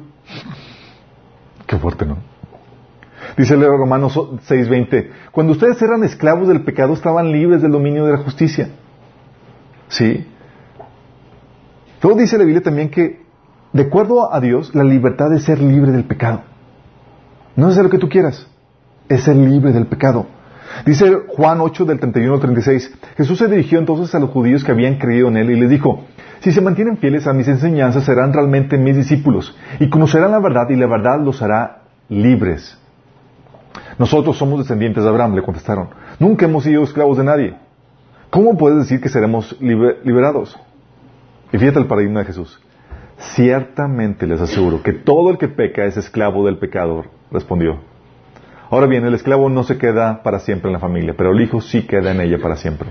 [1.66, 2.18] Qué fuerte, ¿no?
[3.36, 8.12] Dice el Romanos 6:20, cuando ustedes eran esclavos del pecado estaban libres del dominio de
[8.12, 8.68] la justicia.
[9.88, 10.26] ¿Sí?
[12.02, 13.22] Luego dice la Biblia también que,
[13.72, 16.42] de acuerdo a Dios, la libertad es ser libre del pecado.
[17.54, 18.51] No es hacer lo que tú quieras
[19.14, 20.26] es ser libre del pecado.
[20.86, 24.72] Dice Juan 8 del 31 al 36, Jesús se dirigió entonces a los judíos que
[24.72, 26.04] habían creído en él y les dijo,
[26.40, 30.68] si se mantienen fieles a mis enseñanzas serán realmente mis discípulos y conocerán la verdad
[30.70, 32.78] y la verdad los hará libres.
[33.98, 35.90] Nosotros somos descendientes de Abraham, le contestaron.
[36.18, 37.54] Nunca hemos sido esclavos de nadie.
[38.30, 40.58] ¿Cómo puedes decir que seremos liberados?
[41.52, 42.60] Y fíjate el paradigma de Jesús.
[43.18, 47.91] Ciertamente les aseguro que todo el que peca es esclavo del pecador, respondió.
[48.72, 51.60] Ahora bien, el esclavo no se queda para siempre en la familia, pero el hijo
[51.60, 52.88] sí queda en ella para siempre.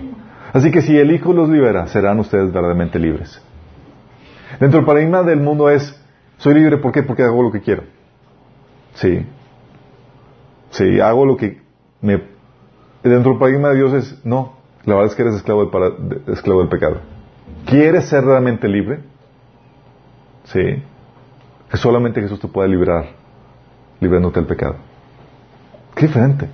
[0.53, 3.41] Así que si el hijo los libera, serán ustedes verdaderamente libres.
[4.59, 5.99] Dentro del paradigma del mundo es,
[6.37, 7.01] soy libre, ¿por qué?
[7.01, 7.81] Porque hago lo que quiero.
[8.93, 9.25] Sí.
[10.69, 11.63] Sí, hago lo que
[11.99, 12.25] me...
[13.01, 16.59] Dentro del paradigma de Dios es, no, la verdad es que eres esclavo del, esclavo
[16.59, 16.97] del pecado.
[17.65, 18.99] ¿Quieres ser realmente libre?
[20.43, 20.83] Sí.
[21.71, 23.05] Que solamente Jesús te puede liberar,
[23.99, 24.90] librándote del pecado.
[25.95, 26.49] Qué diferente.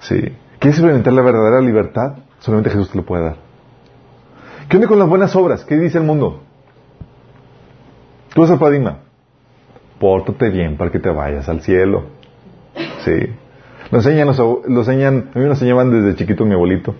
[0.00, 0.20] Sí.
[0.58, 2.16] ¿Quieres experimentar la verdadera libertad?
[2.38, 3.36] Solamente Jesús te lo puede dar.
[4.68, 5.64] ¿Qué onda con las buenas obras?
[5.64, 6.42] ¿Qué dice el mundo?
[8.34, 8.98] Tú eres el paradigma.
[9.98, 12.04] Pórtate bien para que te vayas al cielo.
[13.04, 13.28] Sí.
[13.90, 16.94] Lo enseñan, lo enseñan, a mí me enseñaban desde chiquito mi abuelito.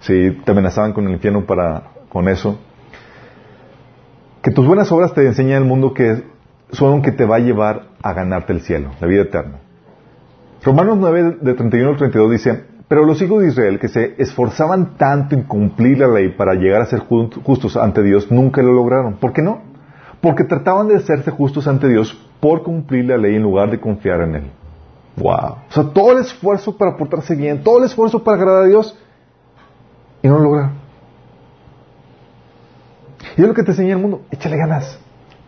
[0.00, 2.58] Sí, te amenazaban con el infierno para, con eso.
[4.42, 6.22] Que tus buenas obras te enseñan el mundo que
[6.70, 9.58] son que te va a llevar a ganarte el cielo, la vida eterna.
[10.62, 14.96] Romanos 9, de 31 al 32 dice, pero los hijos de Israel que se esforzaban
[14.96, 19.14] tanto en cumplir la ley para llegar a ser justos ante Dios, nunca lo lograron.
[19.14, 19.60] ¿Por qué no?
[20.20, 24.20] Porque trataban de hacerse justos ante Dios por cumplir la ley en lugar de confiar
[24.22, 24.50] en Él.
[25.16, 25.56] Wow.
[25.68, 28.96] O sea, todo el esfuerzo para portarse bien, todo el esfuerzo para agradar a Dios
[30.22, 30.72] y no lo lograron.
[33.36, 34.22] Y es lo que te enseña el mundo.
[34.30, 34.98] Échale ganas.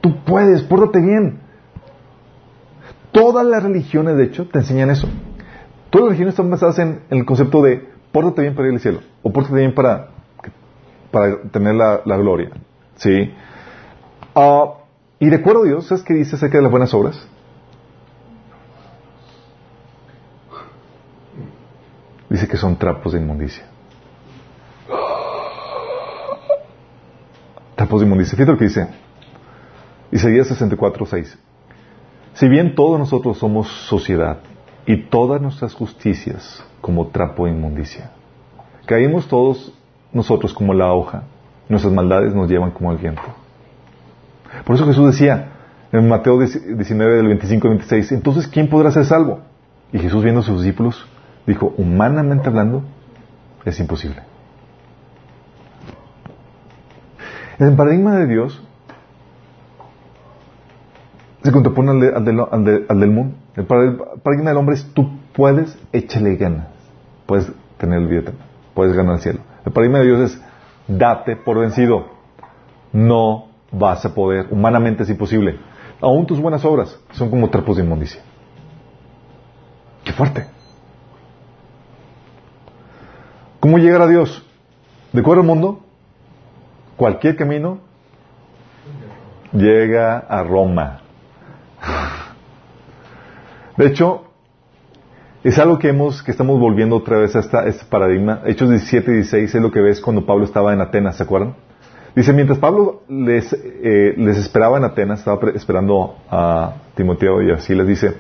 [0.01, 1.48] Tú puedes, pórtate bien.
[3.13, 5.09] Todas las religiones, de hecho, te enseñan eso.
[5.91, 9.01] Todas las religiones están basadas en, el concepto de pórtate bien para ir al cielo.
[9.23, 10.09] O pórtate bien para,
[11.11, 12.51] para tener la, gloria.
[12.97, 13.33] ¿Sí?
[14.35, 14.75] Ah,
[15.19, 17.27] y de acuerdo a Dios, ¿sabes qué dice acerca de las buenas obras?
[22.29, 23.65] Dice que son trapos de inmundicia.
[27.75, 28.37] Trapos de inmundicia.
[28.37, 28.87] Fíjate lo que dice.
[30.11, 31.39] Isaías 64, 6.
[32.39, 34.39] Si bien todos nosotros somos sociedad
[34.87, 38.13] y todas nuestras justicias como trapo de inmundicia,
[38.87, 39.73] caímos todos
[40.13, 41.25] nosotros como la hoja,
[41.69, 43.23] nuestras maldades nos llevan como el viento.
[44.65, 45.49] Por eso Jesús decía
[45.91, 49.41] en Mateo 19 del 25 al 26, entonces ¿quién podrá ser salvo?
[49.93, 51.09] Y Jesús viendo a sus discípulos
[51.45, 52.85] dijo, humanamente hablando,
[53.65, 54.23] es imposible.
[57.59, 58.63] En el paradigma de Dios
[61.49, 63.35] se contrapone al, del, mundo.
[63.57, 66.67] El paradigma del hombre es tú puedes, échale ganas,
[67.25, 68.33] puedes tener el vida
[68.75, 69.41] puedes ganar el cielo.
[69.65, 70.43] El paradigma de Dios es
[70.87, 72.11] date por vencido.
[72.93, 75.59] No vas a poder, humanamente es imposible.
[76.03, 78.21] Aún tus buenas obras son como trapos de inmundicia.
[80.05, 80.47] Qué fuerte.
[83.59, 84.47] ¿Cómo llegar a Dios?
[85.13, 85.81] ¿De acuerdo al mundo?
[86.97, 87.79] Cualquier camino
[89.53, 91.01] llega a Roma.
[93.79, 94.25] De hecho,
[95.45, 98.43] es algo que hemos, que estamos volviendo otra vez a, este paradigma.
[98.45, 101.55] Hechos 17 y 16 es lo que ves cuando Pablo estaba en Atenas, ¿se acuerdan?
[102.17, 107.87] Dice, mientras Pablo les, eh, esperaba en Atenas, estaba esperando a Timoteo y así les
[107.87, 108.15] dice,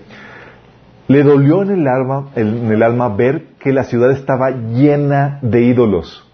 [1.08, 5.62] le dolió en el, alma, en el alma ver que la ciudad estaba llena de
[5.62, 6.24] ídolos.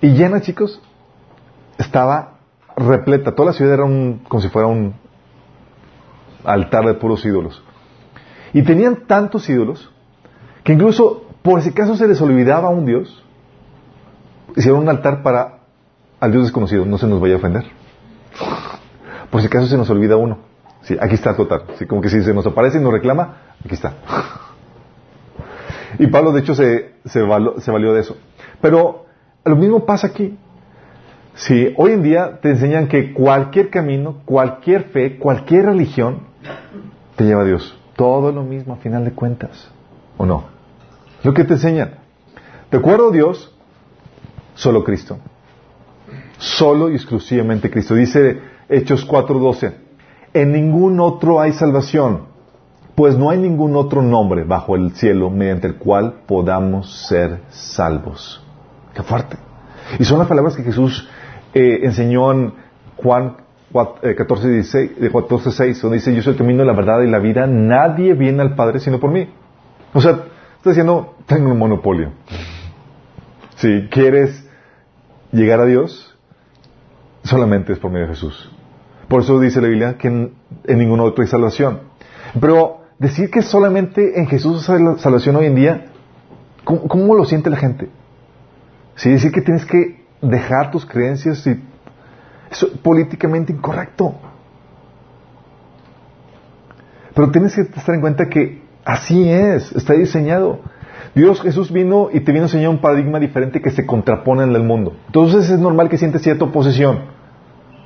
[0.00, 0.80] Y llena, chicos,
[1.76, 2.34] estaba
[2.76, 3.34] repleta.
[3.34, 5.01] Toda la ciudad era un, como si fuera un
[6.44, 7.62] altar de puros ídolos.
[8.52, 9.90] Y tenían tantos ídolos
[10.64, 13.24] que incluso por si acaso se les olvidaba un Dios,
[14.56, 15.58] hicieron un altar para
[16.20, 17.64] al Dios desconocido, no se nos vaya a ofender.
[19.30, 20.38] Por si acaso se nos olvida uno.
[20.82, 21.64] Sí, aquí está total.
[21.78, 23.94] Sí, como que si se nos aparece y nos reclama, aquí está.
[25.98, 28.16] Y Pablo, de hecho, se, se, valió, de eso.
[28.60, 29.06] Pero
[29.44, 30.38] lo mismo pasa aquí.
[31.34, 36.31] Sí, hoy en día te enseñan que cualquier camino, cualquier fe, cualquier religión
[37.16, 37.76] te lleva a Dios.
[37.96, 39.70] Todo lo mismo a final de cuentas.
[40.16, 40.44] ¿O no?
[41.22, 41.94] Lo que te enseñan.
[42.70, 43.54] De acuerdo a Dios,
[44.54, 45.18] solo Cristo.
[46.38, 47.94] Solo y exclusivamente Cristo.
[47.94, 49.74] Dice Hechos 4:12,
[50.34, 52.22] en ningún otro hay salvación,
[52.94, 58.42] pues no hay ningún otro nombre bajo el cielo mediante el cual podamos ser salvos.
[58.94, 59.36] Qué fuerte.
[59.98, 61.08] Y son las palabras que Jesús
[61.54, 62.54] eh, enseñó en
[62.96, 63.36] Juan
[63.72, 67.46] 14, 16, 14, 6, donde dice, yo soy el camino, la verdad y la vida,
[67.46, 69.28] nadie viene al Padre sino por mí.
[69.94, 70.24] O sea,
[70.56, 72.10] está diciendo, tengo un monopolio.
[73.56, 74.48] Si quieres
[75.30, 76.16] llegar a Dios,
[77.24, 78.50] solamente es por medio de Jesús.
[79.08, 80.32] Por eso dice la Biblia que en,
[80.66, 81.80] ningún otro hay salvación.
[82.40, 85.86] Pero decir que solamente en Jesús hay salvación hoy en día,
[86.64, 87.90] ¿cómo, lo siente la gente?
[88.96, 91.62] Sí, decir que tienes que dejar tus creencias y
[92.52, 94.14] es políticamente incorrecto.
[97.14, 100.60] Pero tienes que estar en cuenta que así es, está diseñado.
[101.14, 104.54] Dios Jesús vino y te vino a enseñar un paradigma diferente que se contrapone en
[104.54, 104.96] el mundo.
[105.06, 107.00] Entonces es normal que sientes cierta oposición.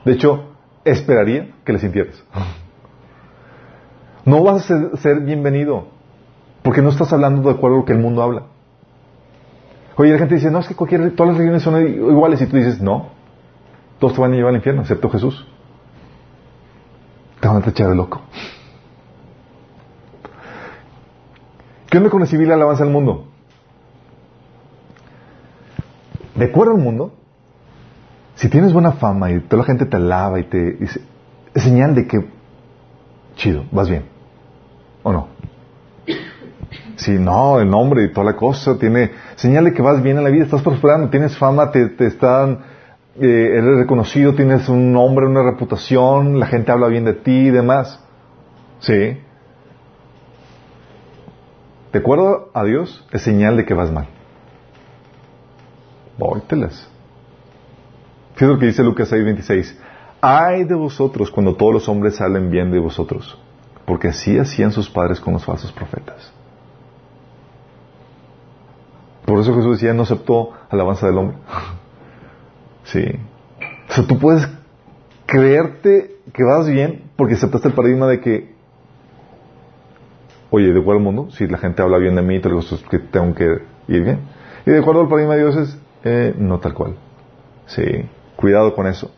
[0.05, 0.44] De hecho,
[0.85, 2.22] esperaría que le sintieras.
[4.24, 5.88] No vas a ser, bienvenido
[6.62, 8.42] porque no estás hablando de acuerdo a lo que el mundo habla.
[9.96, 12.40] Oye, la gente dice, no, es que todas las religiones son iguales.
[12.42, 13.11] Y tú dices, no,
[13.98, 15.46] todos te van a llevar al infierno, excepto Jesús.
[17.40, 18.22] Te van a echar de loco.
[21.90, 23.26] ¿Qué onda con recibir la alabanza del mundo?
[26.35, 27.14] De acuerdo al mundo,
[28.35, 31.00] si tienes buena fama y toda la gente te alaba y te dice,
[31.54, 32.27] es señal de que,
[33.37, 34.04] chido, vas bien.
[35.02, 35.29] ¿O no?
[36.96, 40.25] Si no, el nombre y toda la cosa tiene señal de que vas bien en
[40.25, 42.58] la vida, estás prosperando, tienes fama, te, están,
[43.19, 47.50] eh, eres reconocido, tienes un nombre, una reputación, la gente habla bien de ti y
[47.50, 48.02] demás.
[48.81, 49.19] ¿Sí?
[51.92, 54.06] De acuerdo a Dios, es señal de que vas mal.
[56.19, 56.90] Vóytelas.
[58.35, 59.79] Fíjate lo que dice Lucas 6:26.
[60.21, 63.38] Ay de vosotros cuando todos los hombres salen bien de vosotros,
[63.87, 66.33] porque así hacían sus padres con los falsos profetas.
[69.25, 71.37] Por eso Jesús decía, no aceptó alabanza del hombre.
[72.87, 73.04] sí.
[73.88, 74.48] sea, tú puedes
[75.26, 78.54] creerte que vas bien porque aceptaste el paradigma de que,
[80.50, 82.60] oye, de acuerdo al mundo, si la gente habla bien de mí, te lo
[82.90, 84.20] que tengo que ir bien.
[84.64, 86.96] Y de acuerdo al paradigma de Dios es, eh, no tal cual.
[87.66, 87.84] Sí,
[88.37, 89.10] cuidado con eso.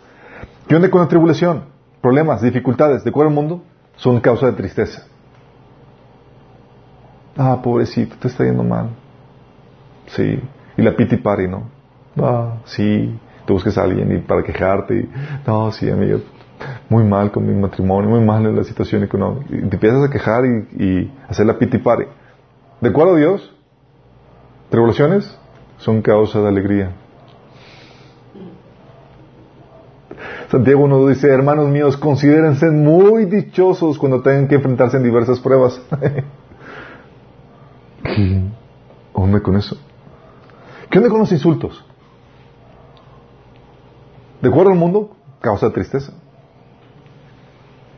[0.67, 1.65] ¿Qué onda con la tribulación?
[2.01, 3.63] Problemas, dificultades, de acuerdo al mundo,
[3.97, 5.07] son causa de tristeza.
[7.37, 8.91] Ah, pobrecito, te está yendo mal.
[10.07, 10.41] Sí.
[10.77, 11.71] Y la piti pari, ¿no?
[12.21, 13.19] Ah, sí.
[13.49, 14.95] Te busques a alguien y para quejarte.
[14.95, 15.09] Y,
[15.47, 16.21] no, sí, amigo.
[16.91, 19.47] Muy mal con mi matrimonio, muy mal en la situación económica.
[19.49, 22.05] Y te empiezas a quejar y, hacer la piti pari.
[22.83, 23.57] ¿De acuerdo a Dios?
[24.69, 25.35] Tribulaciones
[25.79, 26.93] son causa de alegría.
[30.51, 35.81] Santiago 1 dice, hermanos míos, considérense muy dichosos cuando tengan que enfrentarse en diversas pruebas.
[38.03, 38.43] ¿Qué
[39.15, 39.79] onda con eso?
[40.91, 41.89] ¿Qué onda con los insultos?
[44.41, 46.13] De acuerdo al mundo, causa tristeza.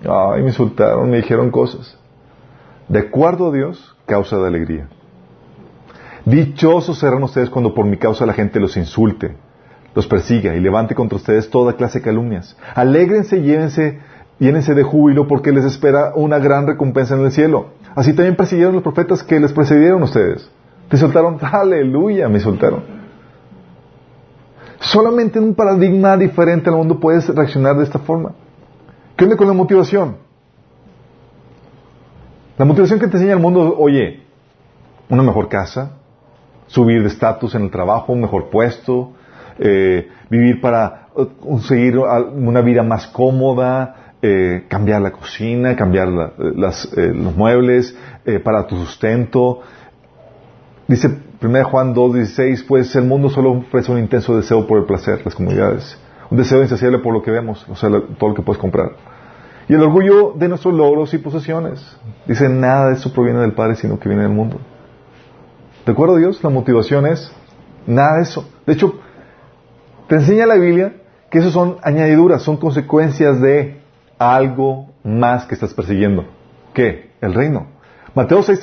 [0.02, 1.98] Ay, me insultaron, me dijeron cosas.
[2.88, 4.88] De acuerdo a Dios, causa de alegría.
[6.24, 9.36] Dichosos serán ustedes cuando por mi causa la gente los insulte,
[9.94, 12.56] los persiga y levante contra ustedes toda clase de calumnias.
[12.74, 14.00] Alégrense y llévense,
[14.38, 17.68] llénense de júbilo porque les espera una gran recompensa en el cielo.
[17.94, 20.50] Así también persiguieron los profetas que les precedieron ustedes.
[20.88, 22.99] Te soltaron, aleluya, me soltaron.
[24.80, 28.32] Solamente en un paradigma diferente al mundo puedes reaccionar de esta forma.
[29.14, 30.16] ¿Qué onda con la motivación?
[32.56, 34.22] La motivación que te enseña el mundo, oye,
[35.10, 35.98] una mejor casa,
[36.66, 39.12] subir de estatus en el trabajo, un mejor puesto,
[39.58, 47.12] eh, vivir para uh, conseguir una vida más cómoda, eh, cambiar la cocina, cambiar eh,
[47.14, 47.94] los muebles
[48.44, 49.60] para tu sustento.
[50.86, 55.22] Dice 1 Juan 2.16, pues el mundo solo ofrece un intenso deseo por el placer,
[55.24, 55.98] las comunidades.
[56.30, 58.92] Un deseo insaciable por lo que vemos, o sea, todo lo que puedes comprar.
[59.68, 61.96] Y el orgullo de nuestros logros y posesiones.
[62.26, 64.58] Dice, nada de eso proviene del Padre, sino que viene del mundo.
[65.86, 66.42] ¿De acuerdo Dios?
[66.44, 67.32] La motivación es
[67.86, 68.48] nada de eso.
[68.66, 69.00] De hecho,
[70.08, 70.94] te enseña la Biblia
[71.30, 73.80] que eso son añadiduras, son consecuencias de
[74.18, 76.26] algo más que estás persiguiendo.
[76.74, 77.12] ¿Qué?
[77.20, 77.68] El reino.
[78.14, 78.60] Mateo 6,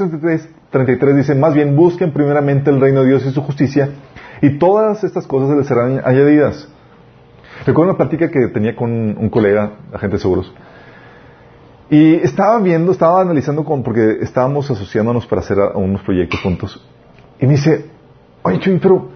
[0.70, 3.90] 33, dice, más bien busquen primeramente el reino de Dios y su justicia
[4.42, 6.68] y todas estas cosas les serán añadidas.
[7.66, 10.54] Recuerdo una plática que tenía con un colega, agente de seguros,
[11.90, 16.86] y estaba viendo, estaba analizando con, porque estábamos asociándonos para hacer unos proyectos juntos.
[17.40, 17.86] Y me dice,
[18.44, 19.10] oye Chuy, pero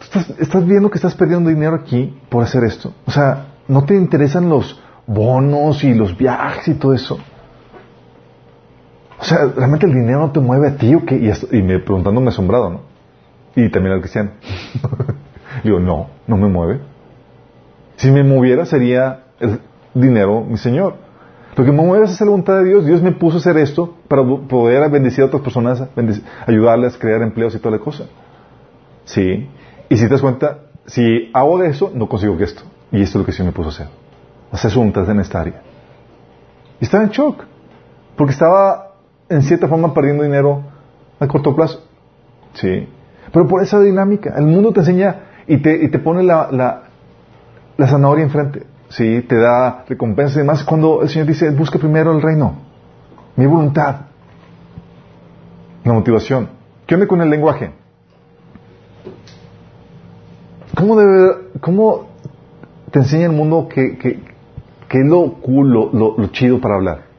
[0.00, 2.92] estás, viendo que estás perdiendo dinero aquí por hacer esto.
[3.06, 7.18] O sea, ¿no te interesan los bonos y los viajes y todo eso?
[9.22, 11.14] O sea, ¿realmente el dinero no te mueve a ti o qué?
[11.52, 12.80] Y, me preguntándome asombrado, ¿no?
[13.54, 14.32] Y también al cristiano.
[15.62, 16.80] Digo, no, no me mueve.
[17.94, 19.60] Si me moviera sería el
[19.94, 20.96] dinero mi Señor.
[21.54, 22.84] Lo que me mueve es la voluntad de Dios.
[22.84, 25.84] Dios me puso a hacer esto para poder bendecir a otras personas,
[26.48, 28.06] ayudarles crear empleos y toda la cosa.
[29.04, 29.48] Sí.
[29.88, 32.62] Y si te das cuenta, si hago eso, no consigo que esto.
[32.90, 33.86] Y esto es lo que sí me puso a hacer.
[34.50, 35.62] Hacer su en esta área.
[36.80, 37.44] Y estaba en shock.
[38.16, 38.91] Porque estaba,
[39.32, 40.62] en cierta forma, perdiendo dinero
[41.18, 41.82] a corto plazo.
[42.54, 42.88] Sí.
[43.32, 44.34] Pero por esa dinámica.
[44.36, 45.16] El mundo te enseña
[45.46, 46.82] y te, y te pone la, la,
[47.76, 48.66] la zanahoria enfrente.
[48.88, 50.64] Sí, te da recompensa y demás.
[50.64, 52.56] Cuando el Señor dice, busca primero el reino,
[53.36, 54.02] mi voluntad,
[55.84, 56.48] la motivación.
[56.86, 57.70] ¿Qué onda con el lenguaje?
[60.76, 62.06] ¿Cómo, debe, cómo
[62.90, 64.20] te enseña el mundo que, que,
[64.90, 67.11] es lo cool, lo, chido para hablar?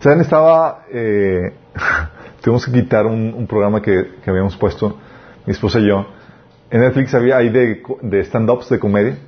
[0.00, 0.20] ¿Saben?
[0.20, 0.84] Estaba...
[0.92, 1.52] Eh,
[2.40, 4.96] tuvimos que quitar un, programa que, habíamos puesto,
[5.44, 6.06] mi esposa y yo.
[6.70, 9.18] En Netflix había ahí de, de stand-ups de comedia.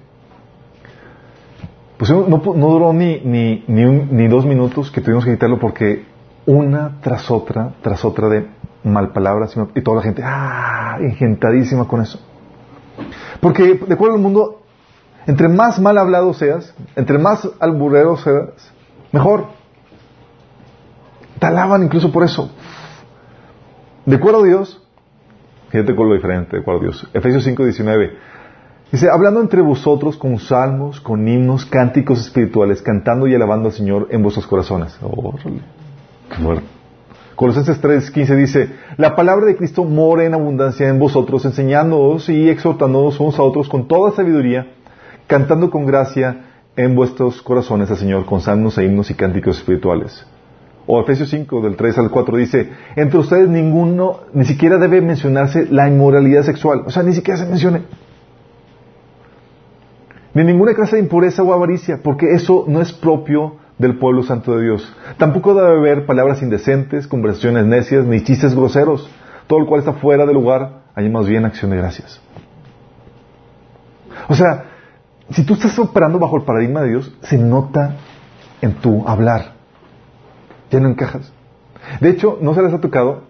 [1.96, 6.04] Pues no, no duró ni, ni, ni, ni, dos minutos que tuvimos que quitarlo porque
[6.46, 8.46] una tras otra, tras otra de
[8.84, 12.20] mal palabras y toda la gente, ah, engentadísima con eso.
[13.40, 14.62] Porque, de acuerdo al mundo,
[15.26, 18.72] entre más mal hablado seas, entre más alburero seas,
[19.10, 19.57] mejor.
[21.39, 22.51] Te alaban incluso por eso.
[24.07, 24.82] De acuerdo a Dios,
[25.70, 27.11] fíjate con lo diferente, de acuerdo a Dios.
[27.12, 28.12] Efesios 5, 19.
[28.91, 34.09] Dice, hablando entre vosotros con salmos, con himnos, cánticos espirituales, cantando y alabando al Señor
[34.11, 34.99] en vuestros corazones.
[37.36, 43.20] Colosenses 3.15 dice, la palabra de Cristo mora en abundancia en vosotros, enseñándoos y exhortándoos
[43.20, 44.72] unos a otros con toda sabiduría,
[45.26, 50.26] cantando con gracia en vuestros corazones al Señor con salmos e himnos y cánticos espirituales.
[50.91, 55.66] O Efesios 5, del 3 al 4 dice, entre ustedes ninguno, ni siquiera debe mencionarse
[55.70, 56.82] la inmoralidad sexual.
[56.86, 57.82] O sea, ni siquiera se mencione.
[60.32, 64.57] ni ninguna clase de impureza o avaricia, porque eso no es propio del pueblo santo
[64.57, 64.97] de Dios.
[65.18, 69.11] Tampoco debe haber palabras indecentes, conversaciones necias, ni chistes groseros.
[69.47, 72.18] Todo el cual está fuera de lugar, hay más bien acción de gracias.
[74.26, 74.64] O sea,
[75.32, 77.97] si tú estás operando bajo el paradigma de Dios, se nota
[78.62, 79.57] en tu hablar.
[80.70, 81.32] Ya no encajas.
[82.00, 83.22] De hecho, no se les ha tocado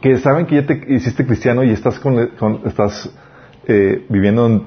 [0.00, 2.18] que saben que ya te hiciste cristiano y estás, con,
[2.64, 3.10] estás
[3.66, 4.64] eh, viviendo en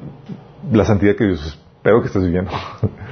[0.71, 2.51] la santidad que Dios espero que estés viviendo.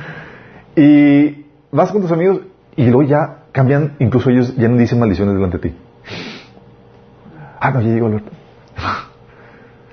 [0.76, 2.42] y vas con tus amigos
[2.76, 5.76] y luego ya cambian, incluso ellos ya no dicen maldiciones delante de ti.
[7.60, 8.16] Ah, no, ya llegó el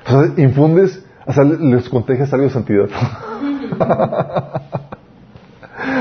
[0.07, 2.89] O sea, infundes, o sea, les contagias algo de santidad.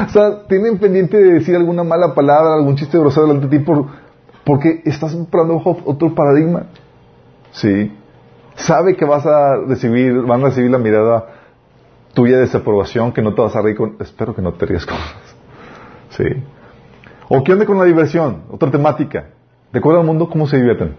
[0.06, 3.64] o sea, tienen pendiente de decir alguna mala palabra, algún chiste grosero delante de ti
[3.64, 3.86] por,
[4.44, 6.68] porque estás operando otro paradigma.
[7.52, 7.92] Sí.
[8.56, 11.26] Sabe que vas a recibir, van a recibir la mirada
[12.14, 14.86] tuya de desaprobación, que no te vas a reír con, espero que no te rías
[14.86, 14.98] con
[16.10, 16.24] Sí.
[17.30, 18.44] ¿O qué onda con la diversión?
[18.50, 19.30] Otra temática.
[19.72, 20.96] ¿De acuerdo al mundo cómo se divierten?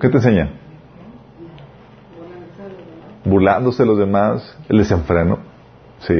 [0.00, 0.50] ¿Qué te enseña?
[3.24, 5.38] Burlándose de los demás, el desenfreno.
[6.00, 6.14] Sí.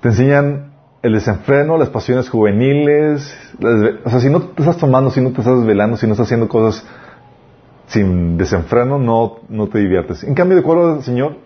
[0.00, 0.72] Te enseñan
[1.02, 3.36] el desenfreno, las pasiones juveniles.
[4.04, 6.26] o sea, si no te estás tomando, si no te estás desvelando, si no estás
[6.26, 6.86] haciendo cosas
[7.86, 10.24] sin desenfreno, no, no te diviertes.
[10.24, 11.36] En cambio, de acuerdo al Señor,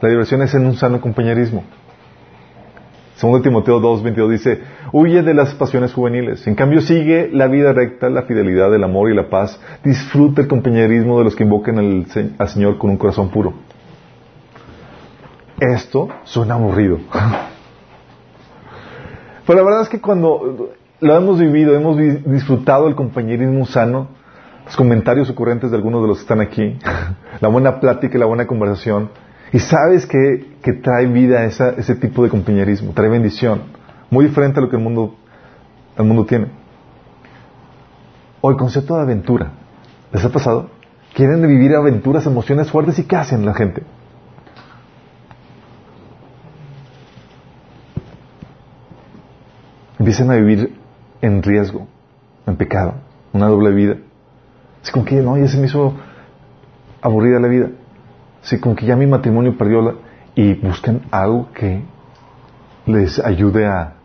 [0.00, 1.64] la diversión es en un sano compañerismo.
[3.18, 4.60] Segundo Timoteo 2.22 dice,
[4.92, 6.46] huye de las pasiones juveniles.
[6.46, 9.60] En cambio, sigue la vida recta, la fidelidad, el amor y la paz.
[9.82, 12.06] Disfruta el compañerismo de los que invocan al,
[12.48, 13.54] Señor con un corazón puro.
[15.60, 16.98] Esto suena aburrido.
[19.46, 24.08] Pero la verdad es que cuando lo hemos vivido, hemos disfrutado el compañerismo sano,
[24.66, 26.78] los comentarios ocurrentes de algunos de los que están aquí,
[27.40, 29.10] la buena plática y la buena conversación,
[29.52, 30.46] y sabes que,
[30.82, 33.62] trae vida esa, ese tipo de compañerismo, trae bendición,
[34.10, 35.14] muy diferente a lo que el mundo,
[35.96, 36.48] el mundo tiene.
[38.40, 39.52] O el concepto de aventura.
[40.12, 40.70] ¿Les ha pasado?
[41.14, 43.82] Quieren vivir aventuras, emociones fuertes y ¿qué hacen la gente?
[50.08, 50.72] Empiezan a vivir
[51.20, 51.86] en riesgo,
[52.46, 52.94] en pecado,
[53.34, 53.96] una doble vida.
[54.82, 55.92] Es como que no, ya se me hizo
[57.02, 57.68] aburrida la vida.
[58.40, 59.94] Sí, como que ya mi matrimonio perdió la...
[60.34, 61.82] y buscan algo que
[62.86, 63.96] les ayude a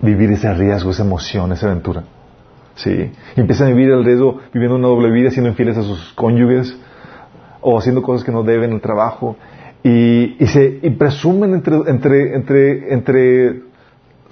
[0.00, 2.02] vivir ese riesgo, esa emoción, esa aventura.
[2.74, 3.12] Sí.
[3.36, 6.76] Y empiezan a vivir el riesgo viviendo una doble vida, siendo infieles a sus cónyuges
[7.60, 9.36] o haciendo cosas que no deben en el trabajo
[9.84, 13.71] y, y se y presumen entre, entre, entre, entre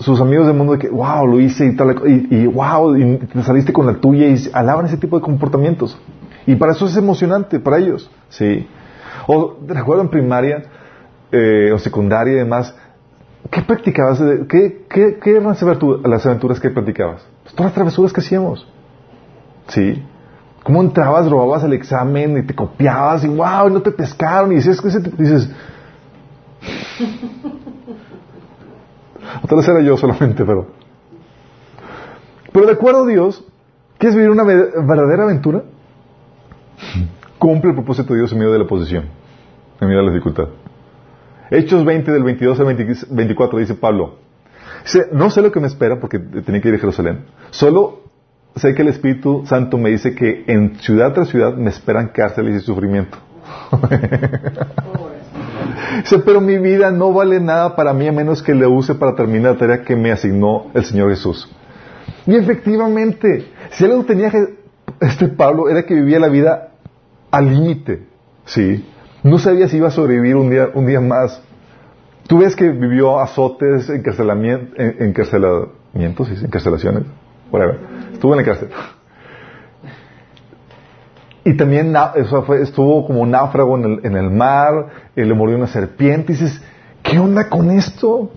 [0.01, 3.19] sus amigos del mundo de que, wow, lo hice y tal, y, y wow, y
[3.19, 5.99] te saliste con la tuya y alaban ese tipo de comportamientos.
[6.47, 8.11] Y para eso es emocionante, para ellos.
[8.31, 8.67] Sí.
[9.27, 10.63] O recuerdo en primaria
[11.31, 12.75] eh, o secundaria y demás,
[13.51, 14.19] ¿qué practicabas?
[14.49, 15.55] ¿Qué, qué, qué eran
[16.05, 17.27] las aventuras que practicabas?
[17.43, 18.67] Pues todas las travesuras que hacíamos.
[19.69, 20.03] ¿Sí?
[20.63, 24.81] ¿Cómo entrabas, robabas el examen y te copiabas y wow, no te pescaron y dices,
[25.17, 25.51] dices
[29.49, 30.67] tal vez era yo solamente, pero...
[32.53, 33.45] Pero de acuerdo a Dios,
[33.99, 35.63] ¿quieres vivir una verdadera aventura?
[37.39, 39.05] Cumple el propósito de Dios en medio de la oposición,
[39.81, 40.49] en medio de la dificultad.
[41.51, 42.67] Hechos 20 del 22 al
[43.11, 44.17] 24 dice Pablo,
[44.83, 48.01] dice, no sé lo que me espera porque tenía que ir a Jerusalén, solo
[48.57, 52.63] sé que el Espíritu Santo me dice que en ciudad tras ciudad me esperan cárceles
[52.63, 53.19] y sufrimiento.
[56.03, 59.15] dice, pero mi vida no vale nada para mí a menos que le use para
[59.15, 61.49] terminar la tarea que me asignó el Señor Jesús.
[62.27, 64.33] Y efectivamente, si algo tenía
[65.01, 66.73] este Pablo era que vivía la vida
[67.31, 68.07] al límite,
[68.45, 68.85] ¿sí?
[69.23, 71.43] No sabía si iba a sobrevivir un día, un día más.
[72.27, 77.05] Tú ves que vivió azotes, encarcelamientos, encarcelamientos, encarcelaciones,
[77.51, 77.79] whatever.
[78.13, 78.69] Estuvo en la cárcel.
[81.45, 81.95] Y también
[82.61, 86.33] estuvo como náufrago en el, en el mar, y le murió una serpiente.
[86.33, 86.63] Y dices,
[87.03, 88.31] ¿qué onda con esto?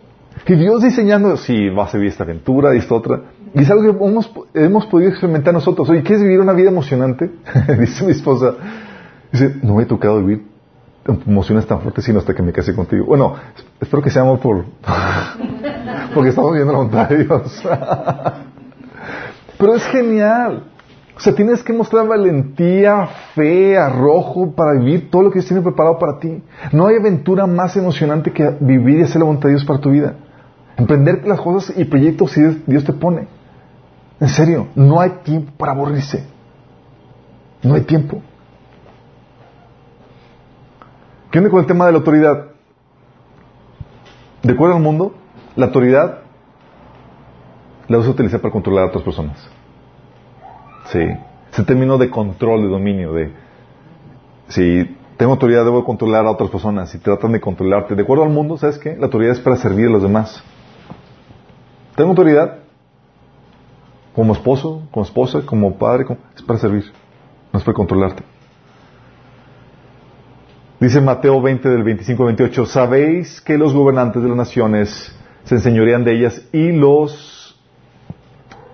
[0.47, 3.22] Y Dios diseñando, sí, va a vivir esta aventura y esta otra.
[3.54, 5.89] Y es algo que hemos, hemos podido experimentar nosotros.
[5.89, 7.30] Oye, ¿quieres vivir una vida emocionante?
[7.80, 8.56] Dice mi esposa.
[9.32, 10.54] Dice, no me he tocado vivir
[11.06, 13.06] emociones tan fuertes sino hasta que me case contigo.
[13.06, 13.36] Bueno,
[13.80, 14.66] espero que seamos por...
[16.14, 17.64] porque estamos viendo la voluntad de Dios.
[19.58, 20.64] Pero es genial.
[21.16, 25.61] O sea, tienes que mostrar valentía, fe, arrojo para vivir todo lo que Dios tiene
[25.61, 26.41] preparado para ti.
[26.72, 29.91] No hay aventura más emocionante que vivir y hacer la voluntad de Dios para tu
[29.91, 30.16] vida.
[30.76, 33.28] Emprender las cosas y proyectos que Dios te pone.
[34.20, 36.26] En serio, no hay tiempo para aburrirse.
[37.61, 38.22] No hay tiempo.
[41.30, 42.47] ¿Qué onda con el tema de la autoridad?
[44.41, 45.14] De acuerdo al mundo,
[45.55, 46.20] la autoridad
[47.88, 49.49] la vas a utilizar para controlar a otras personas.
[50.86, 50.99] Sí.
[51.51, 53.31] Ese término de control, de dominio, de
[54.47, 57.95] si tengo autoridad debo controlar a otras personas, si tratan de controlarte.
[57.95, 58.95] De acuerdo al mundo, ¿sabes qué?
[58.95, 60.43] La autoridad es para servir a los demás.
[61.95, 62.59] Tengo autoridad
[64.13, 66.05] como esposo, como esposa, como padre,
[66.36, 66.86] es para servir,
[67.51, 68.23] no es para controlarte.
[70.79, 75.15] Dice Mateo 20 del 25 al 28, sabéis que los gobernantes de las naciones
[75.45, 77.43] se enseñorean de ellas y los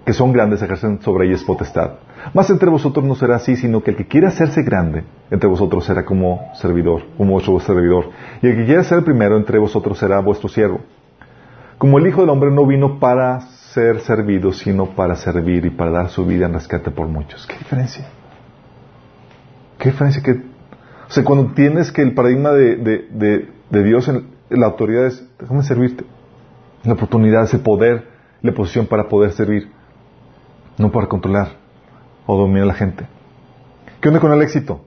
[0.10, 1.91] que son grandes ejercen sobre ellas potestad.
[2.34, 5.86] Mas entre vosotros no será así, sino que el que quiera hacerse grande entre vosotros
[5.86, 8.10] será como servidor, como vuestro servidor.
[8.41, 10.82] Y el que quiera ser primero entre vosotros será vuestro siervo.
[11.78, 13.41] Como el Hijo del Hombre no vino para
[13.72, 17.45] ser servido, sino para servir y para dar su vida en rescate por muchos.
[17.45, 18.07] ¿Qué diferencia?
[19.78, 20.32] ¿Qué diferencia que...
[20.32, 22.78] O sea, cuando tienes que el paradigma de,
[23.70, 26.03] de, Dios en, la autoridad es, déjame servirte.
[26.84, 28.07] La oportunidad, ese poder,
[28.41, 29.78] la posición para poder servir,
[30.80, 31.50] no para controlar
[32.26, 33.06] o dominar a la gente.
[34.02, 34.80] ¿Qué onda con el éxito?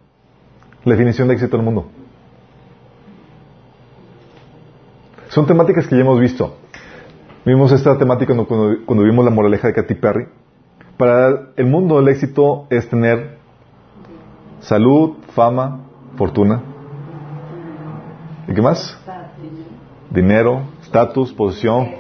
[0.85, 1.87] La definición de éxito en el mundo.
[5.29, 6.57] Son temáticas que ya hemos visto.
[7.45, 10.29] Vimos esta temática cuando, vimos la moraleja de Katy Perry.
[10.97, 13.39] Para el mundo el éxito es tener
[14.61, 15.81] salud, fama,
[16.17, 16.63] fortuna.
[18.49, 18.99] ¿Y qué más?
[20.11, 21.91] Dinero, estatus, posición.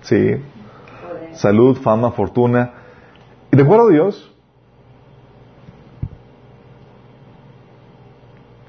[0.00, 0.36] Sí.
[1.32, 2.75] Salud, fama, fortuna.
[3.52, 4.32] Y de acuerdo a Dios,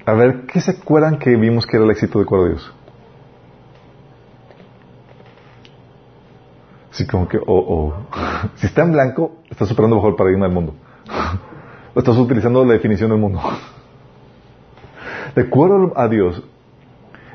[0.06, 2.74] a ver, ¿qué se acuerdan que vimos que era el éxito de acuerdo a Dios?
[6.90, 7.94] Así como que, oh,
[8.56, 10.74] Si está en blanco, estás superando bajo el paradigma del mundo.
[11.94, 13.40] O estás utilizando la definición del mundo.
[15.34, 16.42] De acuerdo a Dios,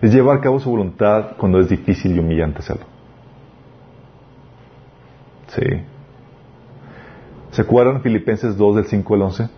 [0.01, 2.85] es llevar a cabo su voluntad cuando es difícil y humillante hacerlo.
[5.47, 5.92] Sí.
[7.53, 9.49] ¿Se acuerdan Filipenses 2 del 5 al 11?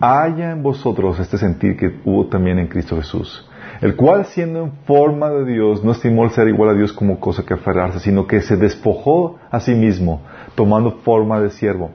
[0.00, 3.48] Haya en vosotros este sentir que hubo también en Cristo Jesús
[3.82, 7.18] el cual siendo en forma de Dios no estimó el ser igual a Dios como
[7.18, 10.22] cosa que aferrarse, sino que se despojó a sí mismo,
[10.54, 11.90] tomando forma de siervo,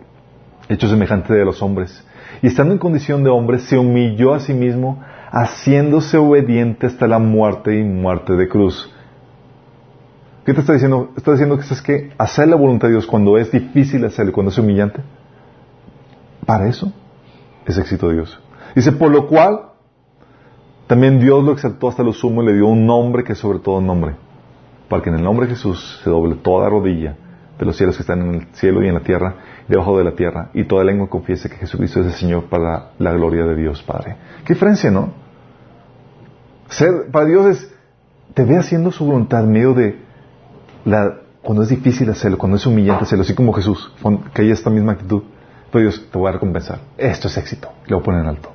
[0.68, 2.06] hecho semejante de los hombres.
[2.42, 7.20] Y estando en condición de hombre, se humilló a sí mismo, haciéndose obediente hasta la
[7.20, 8.94] muerte y muerte de cruz.
[10.48, 11.12] ¿Qué te está diciendo?
[11.18, 14.50] Está diciendo que es que hacer la voluntad de Dios cuando es difícil hacerlo, cuando
[14.50, 15.02] es humillante.
[16.46, 16.94] Para eso
[17.66, 18.40] es éxito de Dios.
[18.74, 19.72] Dice, por lo cual
[20.88, 23.60] también Dios lo exaltó hasta lo sumo y le dio un nombre que es sobre
[23.60, 24.16] todo nombre,
[24.88, 27.18] para que en el nombre de Jesús se doble toda rodilla
[27.60, 29.36] de los cielos que están en el cielo y en la tierra,
[29.68, 33.12] debajo de la tierra, y toda lengua confiese que Jesucristo es el Señor para la
[33.12, 34.16] gloria de Dios Padre.
[34.46, 35.10] ¿Qué diferencia, no?
[36.70, 37.76] Ser, para Dios es,
[38.34, 40.07] te ve haciendo su voluntad en medio de
[40.88, 43.92] la, cuando es difícil hacerlo, cuando es humillante hacerlo, así como Jesús,
[44.34, 45.24] que hay esta misma actitud.
[45.72, 46.80] Pero Dios te voy a recompensar.
[46.98, 47.68] Esto es éxito.
[47.68, 48.50] A poner en alto.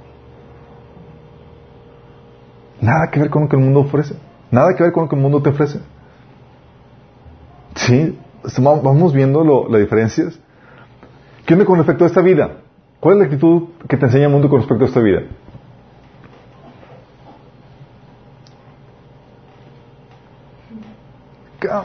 [2.81, 4.17] Nada que ver con lo que el mundo ofrece.
[4.51, 5.81] Nada que ver con lo que el mundo te ofrece.
[7.75, 8.19] Sí,
[8.59, 10.39] vamos viendo las diferencias.
[11.45, 12.63] ¿Qué onda con respecto a esta vida?
[12.99, 15.23] ¿Cuál es la actitud que te enseña el mundo con respecto a esta vida?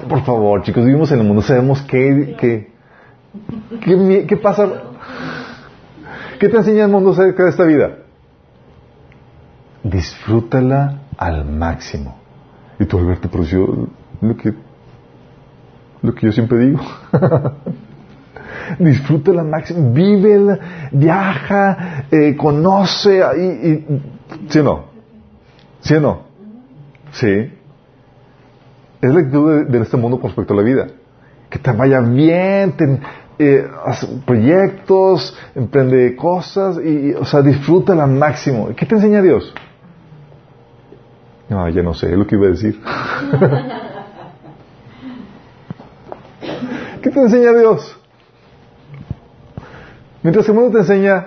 [0.09, 2.71] Por favor, chicos, vivimos en el mundo, sabemos qué, qué,
[4.27, 4.67] qué, pasa.
[6.39, 7.97] ¿Qué te enseña el mundo acerca de esta vida?
[9.89, 12.17] disfrútala al máximo.
[12.79, 13.87] Y tú, Alberto, pero yo,
[14.21, 14.53] lo que,
[16.01, 16.79] lo que yo siempre digo.
[18.79, 20.59] disfrútala al máximo, vive,
[20.91, 24.01] viaja, eh, conoce, y, y,
[24.49, 24.85] ¿sí o no?
[25.81, 26.21] ¿Sí o no?
[27.11, 27.53] Sí.
[29.01, 30.87] Es la actitud de, este mundo con respecto a la vida.
[31.49, 32.99] Que te vaya bien, ten,
[33.39, 33.67] eh,
[34.25, 38.69] proyectos, emprende cosas, y, o sea, disfrútala al máximo.
[38.75, 39.53] ¿Qué te enseña Dios?
[41.49, 42.81] No, ya no sé lo que iba a decir.
[47.01, 47.97] ¿Qué te enseña Dios?
[50.23, 51.25] Mientras el mundo te enseña,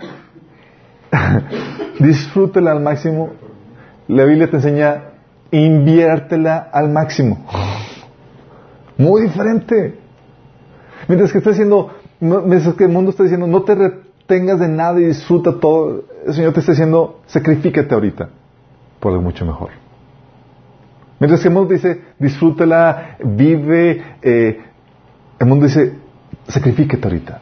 [2.00, 3.30] disfrútela al máximo,
[4.08, 5.09] la Biblia te enseña,
[5.50, 7.46] inviértela al máximo.
[8.96, 9.98] Muy diferente.
[11.08, 11.90] Mientras que está diciendo,
[12.20, 16.34] mientras que el mundo está diciendo, no te retengas de nada y disfruta todo, el
[16.34, 18.28] Señor te está diciendo, sacrifícate ahorita
[19.00, 19.70] por algo mucho mejor.
[21.18, 24.60] Mientras que el mundo dice, disfrútala, vive, eh,
[25.38, 25.94] el mundo dice,
[26.48, 27.40] sacrifícate ahorita.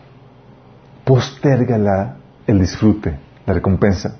[1.04, 4.16] Postérgala el disfrute, la recompensa.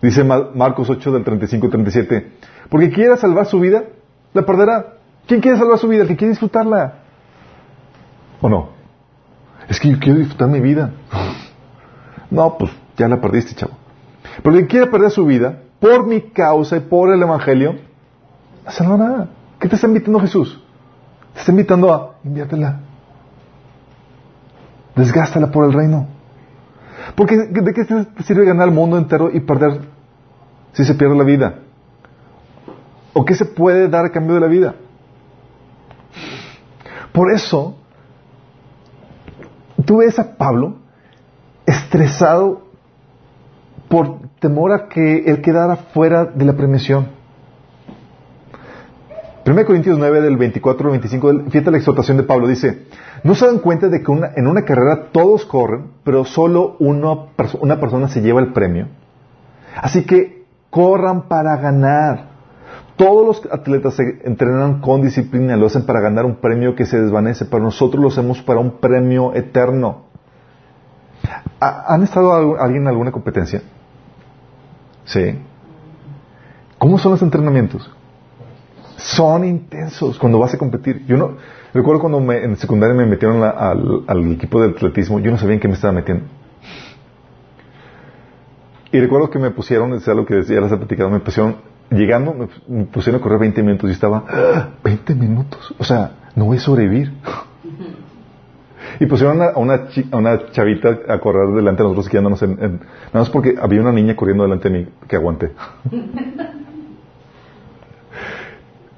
[0.00, 2.26] Dice Marcos 8 del 35 37.
[2.72, 3.84] Porque quiera salvar su vida,
[4.32, 4.94] la perderá.
[5.26, 6.02] ¿Quién quiere salvar su vida?
[6.02, 6.94] El que quiere disfrutarla.
[8.40, 8.70] ¿O no?
[9.68, 10.90] Es que yo quiero disfrutar mi vida.
[12.30, 13.74] No, pues ya la perdiste, chavo.
[14.42, 17.74] Pero quien quiere perder su vida por mi causa y por el Evangelio,
[18.64, 19.28] no salva nada.
[19.60, 20.58] ¿Qué te está invitando Jesús?
[21.34, 22.80] Te está invitando a inviértela.
[24.96, 26.06] Desgástala por el reino.
[27.16, 29.82] Porque ¿de qué te sirve ganar el mundo entero y perder
[30.72, 31.58] si se pierde la vida?
[33.12, 34.74] ¿O qué se puede dar a cambio de la vida?
[37.12, 37.76] Por eso,
[39.84, 40.76] tú ves a Pablo
[41.66, 42.62] estresado
[43.88, 47.08] por temor a que él quedara fuera de la premisión.
[49.44, 52.86] 1 Corintios 9 del 24 al 25, fíjate la exhortación de Pablo, dice,
[53.24, 58.08] ¿no se dan cuenta de que en una carrera todos corren, pero solo una persona
[58.08, 58.86] se lleva el premio?
[59.76, 62.31] Así que corran para ganar.
[63.02, 67.00] Todos los atletas se entrenan con disciplina, lo hacen para ganar un premio que se
[67.00, 70.04] desvanece, pero nosotros lo hacemos para un premio eterno.
[71.58, 73.60] ¿Han estado alguien en alguna competencia?
[75.04, 75.36] Sí.
[76.78, 77.90] ¿Cómo son los entrenamientos?
[78.98, 81.04] Son intensos cuando vas a competir.
[81.06, 81.38] Yo no
[81.74, 85.60] recuerdo cuando me, en secundaria me metieron al, equipo de atletismo, yo no sabía en
[85.60, 86.26] qué me estaba metiendo.
[88.92, 91.56] Y recuerdo que me pusieron, es algo que ya les he platicado, me pusieron,
[91.92, 92.34] llegando,
[92.68, 94.24] me, pusieron a correr 20 minutos y estaba,
[94.82, 97.12] 20 minutos, o sea, no voy a sobrevivir.
[99.00, 102.80] Y pusieron a una, a una chavita a correr delante de nosotros quedándonos en, Nada
[103.12, 105.52] más porque había una niña corriendo delante de mí que aguanté.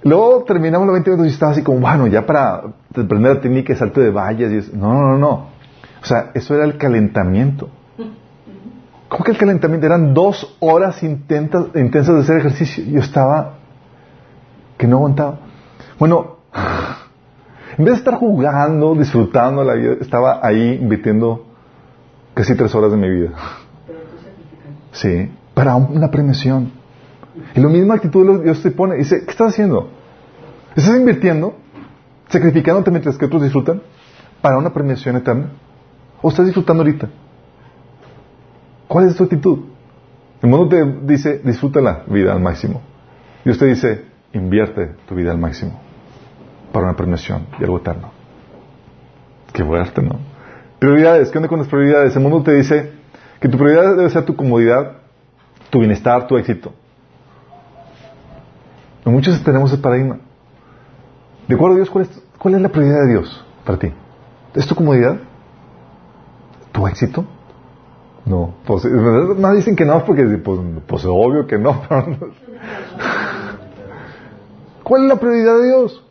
[0.03, 3.72] Luego terminamos los 20 minutos y estaba así como, bueno, ya para aprender la técnica
[3.72, 4.76] de salto de vallas y.
[4.76, 5.49] No, no, no, no.
[6.03, 7.70] O sea, eso era el calentamiento.
[9.14, 9.86] ¿Cómo que el calentamiento?
[9.86, 12.82] Eran dos horas intensas, intensas de hacer ejercicio.
[12.84, 13.58] Yo estaba
[14.76, 15.38] que no aguantaba.
[16.00, 16.38] Bueno,
[17.78, 21.46] en vez de estar jugando, disfrutando la vida, estaba ahí invirtiendo
[22.34, 23.30] casi tres horas de mi vida.
[24.90, 26.72] Sí, para una premiación.
[27.54, 28.96] Y la misma actitud Dios te pone.
[28.96, 29.90] Dice, ¿qué estás haciendo?
[30.74, 31.54] ¿Estás invirtiendo?
[32.30, 33.80] ¿Sacrificándote mientras que otros disfrutan?
[34.42, 35.50] ¿Para una premiación eterna?
[36.20, 37.10] ¿O estás disfrutando ahorita?
[38.95, 39.59] ¿Cuál es tu actitud?
[40.40, 42.80] El mundo te dice, disfruta la vida al máximo.
[43.45, 45.80] Dios te dice, invierte tu vida al máximo
[46.70, 48.12] para una premiación y algo eterno.
[49.53, 50.20] Qué fuerte, ¿no?
[50.78, 52.14] Prioridades, ¿qué onda con las prioridades?
[52.14, 52.92] El mundo te dice
[53.40, 54.99] que tu prioridad debe ser tu comodidad,
[55.70, 56.72] tu bienestar, tu éxito.
[59.05, 60.20] muchos tenemos el paradigma.
[61.49, 63.92] De acuerdo a Dios, ¿cuál es, ¿cuál es la prioridad de Dios para ti?
[64.55, 65.18] ¿Es tu comodidad?
[66.70, 67.26] ¿Tu éxito?
[68.27, 68.55] No.
[68.66, 71.83] Pues, más dicen que no, porque pues, pues obvio que no.
[74.83, 76.03] ¿Cuál es la prioridad de Dios?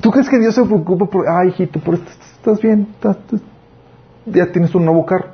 [0.00, 2.88] ¿Tú crees que Dios se preocupa por, ay, hijito, por estás bien,
[4.26, 5.28] ya tienes un nuevo carro?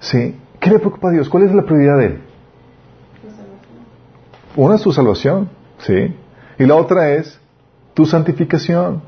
[0.00, 0.36] ¿Sí?
[0.58, 1.28] ¿Qué le preocupa a Dios?
[1.28, 2.20] ¿Cuál es la prioridad de Él?
[4.56, 6.14] Una es su salvación, ¿sí?
[6.58, 7.40] Y la otra es
[7.94, 9.02] tu santificación.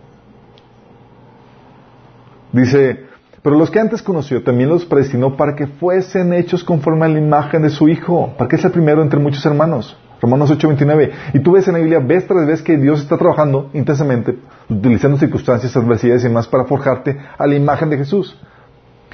[2.53, 3.07] Dice,
[3.43, 7.19] pero los que antes conoció también los predestinó para que fuesen hechos conforme a la
[7.19, 9.97] imagen de su Hijo, para que es el primero entre muchos hermanos.
[10.21, 11.11] Romanos 8:29.
[11.35, 14.39] Y tú ves en la Biblia, ves tras vez que Dios está trabajando intensamente,
[14.69, 18.39] utilizando circunstancias, adversidades y demás para forjarte a la imagen de Jesús.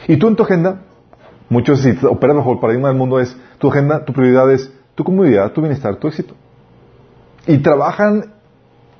[0.06, 0.82] Y tú en tu agenda,
[1.48, 5.02] muchos si operas bajo el paradigma del mundo es, tu agenda, tu prioridad es tu
[5.02, 6.34] comodidad, tu bienestar, tu éxito.
[7.46, 8.34] Y trabajan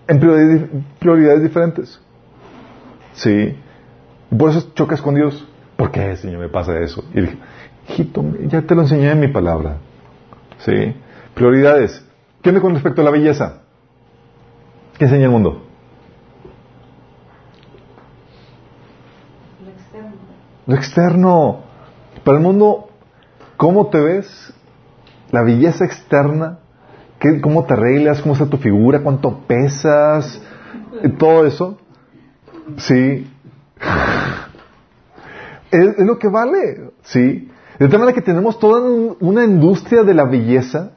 [0.07, 0.69] en
[0.99, 2.01] prioridades, diferentes.
[3.13, 3.55] Sí.
[4.37, 5.47] Por eso chocas con Dios.
[5.77, 7.05] ¿Por qué, Señor, me pasa eso?
[7.15, 7.39] Y dije,
[7.89, 9.79] hijito, ya te lo enseñé en mi palabra.
[10.59, 10.95] Sí.
[11.35, 12.05] Prioridades.
[12.43, 13.63] ¿Qué onda con respecto a la belleza?
[14.99, 15.63] ¿Qué enseña el mundo?
[19.65, 20.11] Lo externo.
[20.67, 21.61] Lo externo.
[22.25, 22.89] Para el mundo,
[23.57, 24.53] ¿cómo te ves?
[25.31, 26.59] La belleza externa.
[27.21, 28.21] ¿Qué, ¿Cómo te arreglas?
[28.21, 29.01] ¿Cómo está tu figura?
[29.03, 30.43] ¿Cuánto pesas?
[31.19, 31.79] Todo eso.
[32.79, 33.31] Sí.
[35.71, 36.93] Es, lo que vale.
[37.03, 37.51] Sí.
[37.79, 38.81] De tal manera que tenemos toda
[39.21, 40.93] una industria de la belleza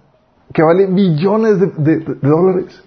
[0.53, 2.81] que vale millones de, dólares.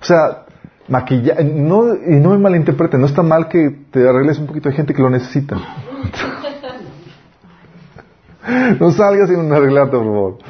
[0.00, 0.44] O sea,
[0.88, 4.74] maquillaje, no, y no me malinterpreten, no está mal que te arregles un poquito, hay
[4.74, 5.56] gente que lo necesita.
[8.80, 10.38] no salgas sin arreglarte, por favor.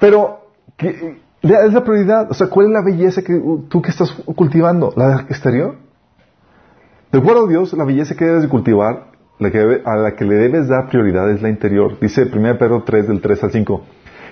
[0.00, 0.40] Pero,
[0.76, 2.30] ¿qué, es la prioridad?
[2.30, 4.92] O sea, ¿cuál es la belleza que tú que estás cultivando?
[4.96, 5.76] ¿La exterior?
[7.14, 9.04] De acuerdo a Dios, la belleza que debes de cultivar
[9.84, 11.96] a la que le debes dar prioridad es la interior.
[12.00, 13.82] Dice 1 Pedro 3 del 3 al 5.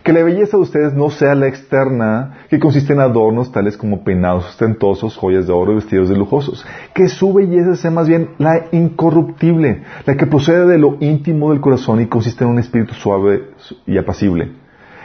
[0.02, 4.02] Que la belleza de ustedes no sea la externa, que consiste en adornos tales como
[4.02, 6.66] peinados ostentosos, joyas de oro y vestidos de lujosos.
[6.92, 11.60] Que su belleza sea más bien la incorruptible, la que procede de lo íntimo del
[11.60, 13.50] corazón y consiste en un espíritu suave
[13.86, 14.54] y apacible.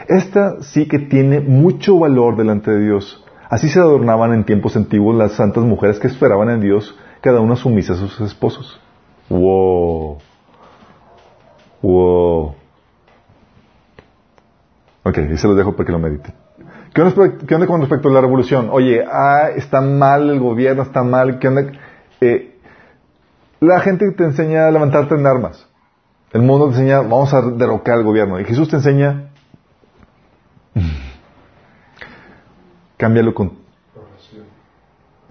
[0.07, 3.23] Esta sí que tiene mucho valor delante de Dios.
[3.51, 6.97] Así se adornaban en tiempos antiguos las santas mujeres que esperaban en Dios,
[7.27, 8.79] cada una sumisa a sus esposos.
[9.27, 10.17] Wow.
[11.81, 12.55] Wow.
[15.03, 16.33] Ok, y se los dejo para que lo mediten.
[16.93, 18.69] ¿Qué onda, con respecto a la revolución?
[18.71, 21.63] Oye, ah, está mal el gobierno, está mal, ¿qué onda?
[22.21, 22.55] Eh,
[23.59, 25.67] la gente te enseña a levantarte en armas.
[26.31, 28.39] El mundo te enseña, vamos a derrocar al gobierno.
[28.39, 29.31] Y Jesús te enseña,
[32.95, 33.66] cámbialo con,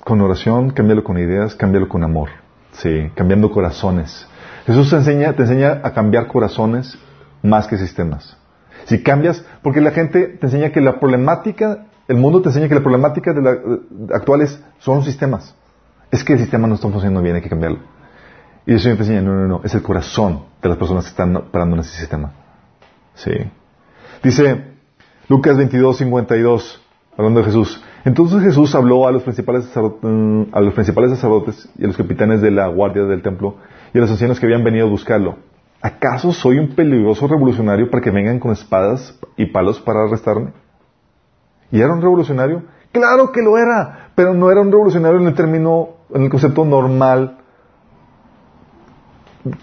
[0.06, 2.28] con oración, cámbialo con ideas, cámbialo con amor.
[2.70, 4.24] Sí, cambiando corazones.
[4.64, 6.96] Jesús te enseña, te enseña a cambiar corazones
[7.42, 8.36] más que sistemas.
[8.84, 12.76] Si cambias, porque la gente te enseña que la problemática, el mundo te enseña que
[12.76, 13.58] la problemática de la,
[14.14, 15.56] actuales son sistemas.
[16.12, 17.80] Es que el sistema no está funcionando bien, hay que cambiarlo.
[18.64, 21.10] Y el Señor te enseña, no, no, no, es el corazón de las personas que
[21.10, 22.30] están parando en ese sistema.
[23.16, 23.32] Sí.
[24.22, 24.66] Dice
[25.28, 26.80] Lucas 22, 52,
[27.16, 27.82] hablando de Jesús.
[28.06, 32.40] Entonces Jesús habló a los principales mm, a los principales sacerdotes y a los capitanes
[32.40, 33.56] de la guardia del templo
[33.92, 35.36] y a los ancianos que habían venido a buscarlo.
[35.80, 40.52] ¿acaso soy un peligroso revolucionario para que vengan con espadas y palos para arrestarme?
[41.70, 42.62] ¿Y era un revolucionario?
[42.92, 46.64] Claro que lo era, pero no era un revolucionario en el término, en el concepto
[46.64, 47.38] normal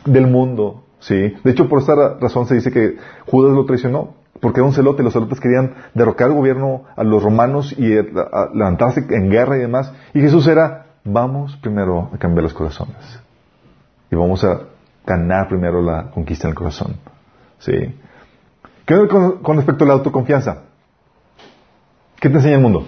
[0.06, 1.34] del mundo, ¿sí?
[1.44, 5.04] De hecho, por esta razón se dice que Judas lo traicionó, porque era un celote,
[5.04, 8.12] los celotes querían derrocar el gobierno a los romanos y eh,
[8.54, 13.20] levantarse en guerra y demás, y Jesús era, vamos primero a cambiar los corazones,
[14.12, 14.62] y vamos a
[15.06, 16.96] ganar primero la conquista en el corazón.
[17.60, 17.98] ¿Sí?
[18.86, 20.64] ¿Qué con, con respecto a la autoconfianza?
[22.20, 22.86] ¿Qué te enseña el mundo?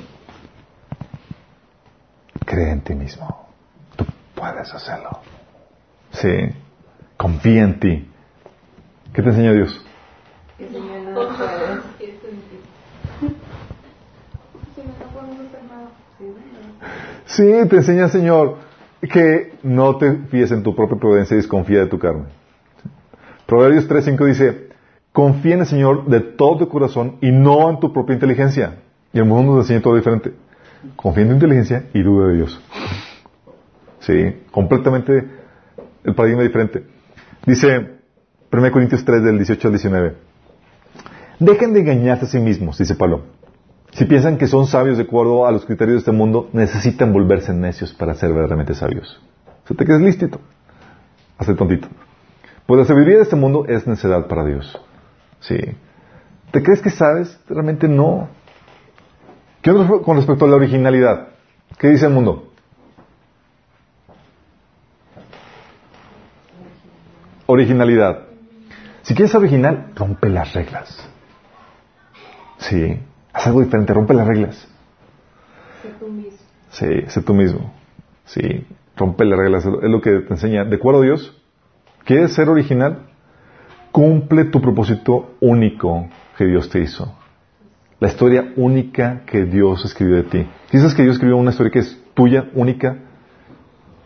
[2.45, 3.49] Cree en ti mismo.
[3.95, 5.19] Tú puedes hacerlo.
[6.11, 6.29] Sí.
[7.17, 8.11] Confía en ti.
[9.13, 9.85] ¿Qué te enseña Dios?
[17.35, 18.59] Sí, te enseña Señor
[19.01, 22.23] que no te fíes en tu propia prudencia y desconfía de tu carne.
[23.45, 24.69] Proverbios 3.5 dice,
[25.11, 28.75] confía en el Señor de todo tu corazón y no en tu propia inteligencia.
[29.11, 30.31] Y el mundo nos enseña todo diferente.
[30.95, 32.61] Confía en tu inteligencia y duda de Dios.
[33.99, 35.27] Sí, completamente
[36.05, 36.85] el paradigma diferente.
[37.45, 37.97] Dice
[38.49, 40.15] 1 Corintios 3 del 18 al 19.
[41.39, 43.23] Dejen de engañarse a sí mismos, dice Pablo.
[43.95, 47.53] Si piensan que son sabios de acuerdo a los criterios de este mundo, necesitan volverse
[47.53, 49.21] necios para ser verdaderamente sabios.
[49.63, 50.41] O sea, te quedas listito.
[51.37, 51.87] Hace tontito.
[52.65, 54.77] Pues la sabiduría de este mundo es necedad para Dios.
[55.39, 55.57] Sí.
[56.51, 57.39] ¿Te crees que sabes?
[57.47, 58.27] Realmente no.
[59.61, 61.29] ¿Qué onda con respecto a la originalidad?
[61.77, 62.51] ¿Qué dice el mundo?
[67.45, 68.23] Originalidad.
[69.03, 71.09] Si quieres ser original, rompe las reglas.
[72.57, 72.99] Sí.
[73.35, 74.55] Haz algo diferente, rompe las reglas.
[75.81, 76.39] Sé tú mismo.
[76.69, 77.73] Sí, sé tú mismo.
[78.23, 78.65] Sí,
[78.95, 79.65] rompe las reglas.
[79.65, 80.63] Es lo que te enseña.
[80.63, 81.35] ¿De acuerdo, Dios?
[82.05, 83.09] ¿Quieres ser original?
[83.91, 86.07] Cumple tu propósito único
[86.37, 87.13] que Dios te hizo.
[87.99, 90.47] La historia única que Dios escribió de ti.
[90.71, 92.99] ¿Dices que Dios escribió una historia que es tuya, única,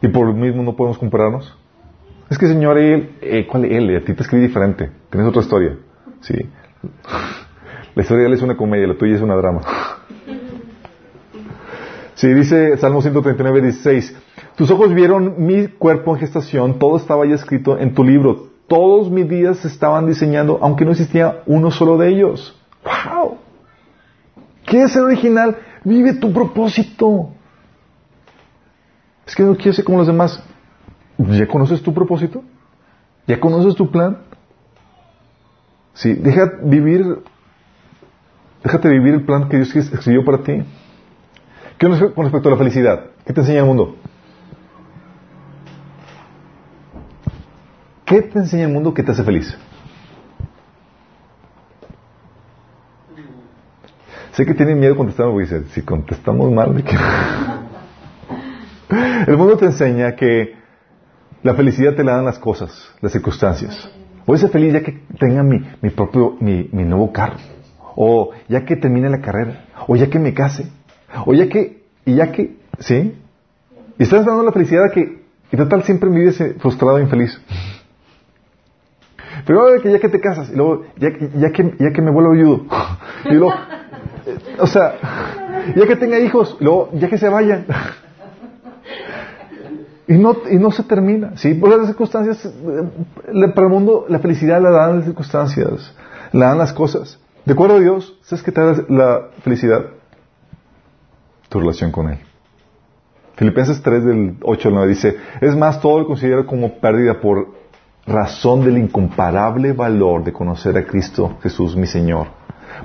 [0.01, 1.55] y por lo mismo no podemos compararnos?
[2.32, 3.95] Es que, Señor, él, eh, ¿cuál él?
[3.95, 4.89] A ti te escribí diferente.
[5.11, 5.77] Tienes otra historia.
[6.21, 6.34] Sí.
[7.95, 9.61] La historia de él es una comedia, la tuya es una drama.
[12.15, 14.15] Sí, dice Salmo 139, 16.
[14.55, 18.49] Tus ojos vieron mi cuerpo en gestación, todo estaba ya escrito en tu libro.
[18.67, 22.55] Todos mis días se estaban diseñando, aunque no existía uno solo de ellos.
[22.83, 23.37] ¡Wow!
[24.65, 25.57] ¿Quieres ser original?
[25.83, 27.29] Vive tu propósito.
[29.25, 30.43] Es que no quieres ser como los demás.
[31.17, 32.43] ¿Ya conoces tu propósito?
[33.27, 34.17] ¿Ya conoces tu plan?
[35.93, 37.23] Sí, deja vivir
[38.64, 40.64] Déjate vivir el plan que Dios escribió para ti.
[41.78, 43.05] ¿Qué con respecto a la felicidad?
[43.26, 43.95] ¿Qué te enseña el mundo?
[48.05, 49.57] ¿Qué te enseña el mundo que te hace feliz?
[54.32, 56.95] Sé que tienen miedo contestando porque dicen, si contestamos mal, ¿de qué?
[59.28, 60.55] El mundo te enseña que
[61.43, 63.89] la felicidad te la dan las cosas, las circunstancias.
[64.26, 67.38] Voy a ser feliz ya que tenga mi, mi propio, mi, mi nuevo carro
[67.95, 70.67] o ya que termine la carrera, o ya que me case,
[71.25, 73.15] o ya que, y ya que, ¿sí?
[73.97, 75.19] Y estás dando la felicidad que,
[75.51, 77.39] y total siempre me vives frustrado e infeliz.
[79.45, 82.11] Primero que ya que te casas, y luego ya, que- ya, que, ya que me
[82.11, 82.65] vuelvo viudo.
[83.25, 83.53] Y luego,
[84.25, 84.95] eh, o sea,
[85.75, 87.65] ya que tenga hijos, luego ya que se vayan.
[90.07, 91.53] Y no, y no se termina, ¿sí?
[91.53, 95.93] Por las circunstancias, eh, para el mundo la felicidad la dan las circunstancias,
[96.31, 97.19] la dan las cosas.
[97.50, 99.88] De acuerdo a Dios, ¿sabes qué te da la felicidad?
[101.50, 102.20] Tu relación con Él.
[103.38, 107.47] Filipenses 3 del 8 al 9 dice, es más, todo lo considero como pérdida por
[108.06, 112.28] razón del incomparable valor de conocer a Cristo Jesús mi Señor,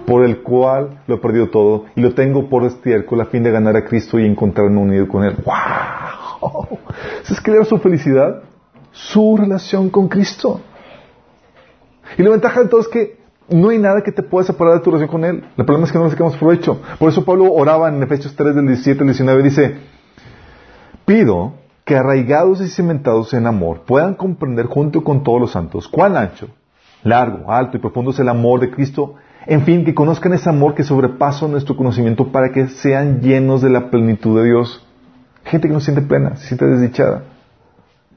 [0.06, 3.50] por el cual lo he perdido todo y lo tengo por estiércol a fin de
[3.50, 5.36] ganar a Cristo y encontrarme unido con Él.
[5.44, 6.78] ¡Wow!
[7.22, 8.42] ¿Sabes qué era su felicidad?
[8.92, 10.62] Su relación con Cristo.
[12.16, 14.90] Y la ventaja todo es que no hay nada que te pueda separar de tu
[14.90, 15.44] relación con Él.
[15.56, 16.80] El problema es que no le sacamos provecho.
[16.98, 19.42] Por eso Pablo oraba en Efesios 3 del 17 al 19.
[19.42, 19.76] Dice,
[21.04, 26.16] pido que arraigados y cimentados en amor puedan comprender junto con todos los santos cuán
[26.16, 26.48] ancho,
[27.02, 29.16] largo, alto y profundo es el amor de Cristo.
[29.46, 33.68] En fin, que conozcan ese amor que sobrepasa nuestro conocimiento para que sean llenos de
[33.68, 34.86] la plenitud de Dios.
[35.44, 37.24] Gente que no siente plena, se siente desdichada.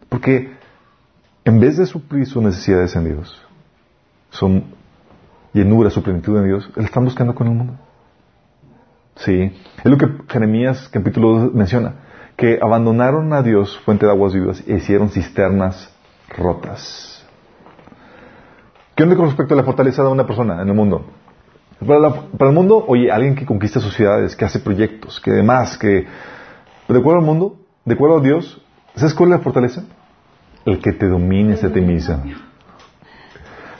[0.07, 0.51] Porque
[1.43, 3.41] en vez de suplir sus necesidades en Dios,
[4.29, 4.76] son
[5.57, 7.73] llenura, su plenitud en Dios, la están buscando con el mundo.
[9.15, 9.51] Sí,
[9.83, 11.95] es lo que Jeremías capítulo 2 menciona,
[12.35, 15.91] que abandonaron a Dios, fuente de aguas vivas, e hicieron cisternas
[16.37, 17.25] rotas.
[18.95, 21.05] ¿Qué onda con respecto a la fortaleza de una persona en el mundo?
[21.85, 26.07] Para, el mundo, oye, alguien que conquista sociedades, que hace proyectos, que demás, que...
[26.87, 28.61] De acuerdo al mundo, de acuerdo a Dios,
[28.95, 29.83] ¿sabes cuál es la fortaleza?
[30.65, 32.23] El que te domines a ti mismo.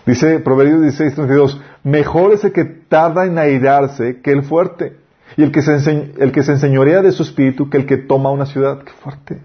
[0.08, 4.98] Dice Proverbios 16, 32, mejor es el que tarda en airarse que el fuerte,
[5.36, 7.98] y el que, se ense- el que se enseñorea de su espíritu que el que
[7.98, 8.80] toma una ciudad.
[8.84, 9.42] ¡Qué fuerte!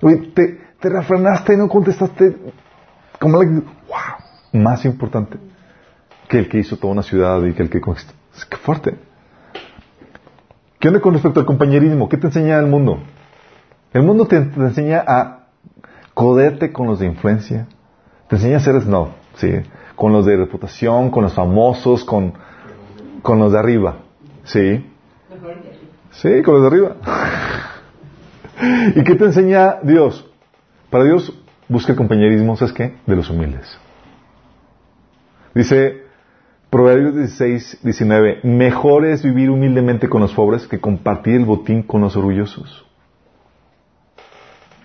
[0.00, 2.36] Oye, te, te refrenaste y no contestaste
[3.18, 3.50] como la...
[3.50, 4.62] ¡Wow!
[4.62, 5.38] Más importante
[6.28, 8.14] que el que hizo toda una ciudad y que el que conquistó.
[8.48, 8.94] ¡Qué fuerte!
[10.78, 12.08] ¿Qué onda con respecto al compañerismo?
[12.08, 13.02] ¿Qué te enseña el mundo?
[13.92, 15.46] El mundo te, te enseña a
[16.14, 17.66] coderte con los de influencia.
[18.34, 18.82] Te enseña a ser
[19.36, 19.70] ¿sí?
[19.94, 22.32] Con los de reputación, con los famosos, con,
[23.22, 23.98] con los de arriba,
[24.42, 24.84] ¿sí?
[26.10, 26.96] Sí, con los de arriba.
[28.96, 30.28] ¿Y qué te enseña Dios?
[30.90, 31.32] Para Dios
[31.68, 32.96] busca el compañerismo, ¿sabes qué?
[33.06, 33.78] De los humildes.
[35.54, 36.02] Dice
[36.70, 42.00] Proverbios 16, 19, mejor es vivir humildemente con los pobres que compartir el botín con
[42.00, 42.84] los orgullosos.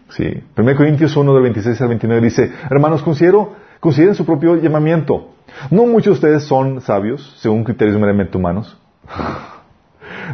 [0.10, 0.43] Sí.
[0.57, 5.32] 1 Corintios 1 del 26 al 29 dice, hermanos, considero, consideren su propio llamamiento.
[5.72, 8.78] No muchos de ustedes son sabios, según criterios meramente humanos.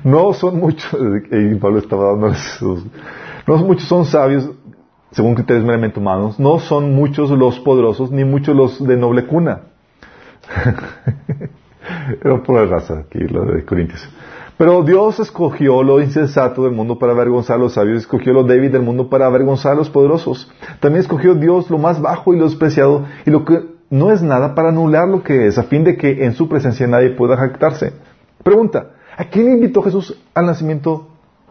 [0.03, 0.93] No son muchos,
[1.31, 2.61] y Pablo estaba dándoles
[3.47, 4.49] no son muchos son sabios,
[5.11, 6.39] según criterios meramente humanos.
[6.39, 9.61] No son muchos los poderosos, ni muchos los de noble cuna.
[12.23, 14.09] Era por la raza aquí, lo de Corintios.
[14.57, 18.71] Pero Dios escogió lo insensato del mundo para avergonzar a los sabios, escogió lo débil
[18.71, 20.51] del mundo para avergonzar a los poderosos.
[20.79, 24.55] También escogió Dios lo más bajo y lo despreciado y lo que no es nada
[24.55, 27.93] para anular lo que es, a fin de que en su presencia nadie pueda jactarse.
[28.43, 31.09] Pregunta, ¿a quién invitó Jesús al nacimiento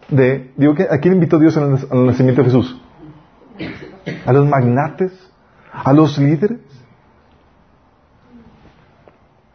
[0.09, 2.81] de, digo, ¿a quién invitó Dios al, al nacimiento de Jesús?
[4.25, 5.13] ¿A los magnates?
[5.73, 6.61] ¿A los líderes?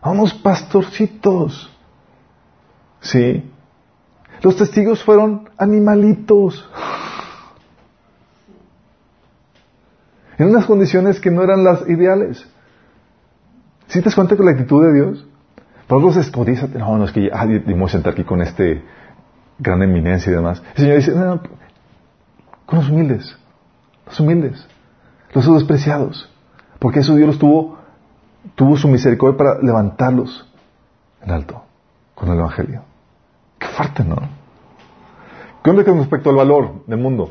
[0.01, 1.69] a unos pastorcitos.
[3.01, 3.51] Sí.
[4.41, 6.69] Los testigos fueron animalitos.
[10.37, 12.47] En unas condiciones que no eran las ideales.
[13.87, 15.25] ¿Sí te das cuenta con la actitud de Dios?
[15.87, 18.83] Por se dice, no, no, es que ya, ah, debemos sentar aquí con este
[19.57, 20.61] gran eminencia y demás.
[20.75, 21.41] El Señor dice, no, no,
[22.65, 23.35] con los humildes,
[24.05, 24.67] los humildes,
[25.33, 26.29] los despreciados.
[26.77, 27.79] Porque eso Dios los tuvo
[28.55, 30.47] tuvo su misericordia para levantarlos
[31.21, 31.63] en alto
[32.15, 32.83] con el Evangelio.
[33.59, 34.15] Qué fuerte, ¿no?
[35.63, 37.29] ¿Qué onda con respecto al valor del mundo?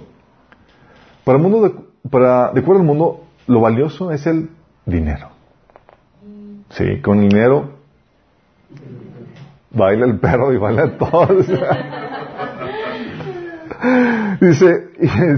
[1.24, 1.74] Para el mundo, de,
[2.10, 4.50] para, de acuerdo al mundo, lo valioso es el
[4.84, 5.30] dinero.
[6.70, 7.78] Sí, con dinero
[9.70, 11.28] baila el perro y baila todo.
[14.40, 14.90] Dice,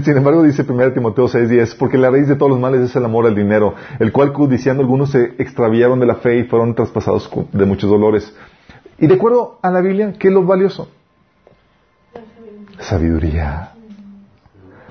[0.03, 3.03] sin embargo dice 1 Timoteo 6:10, porque la raíz de todos los males es el
[3.05, 7.29] amor al dinero, el cual codiciando algunos se extraviaron de la fe y fueron traspasados
[7.51, 8.35] de muchos dolores.
[9.01, 10.87] Y de acuerdo a la Biblia, ¿qué es lo valioso?
[12.77, 13.71] La sabiduría.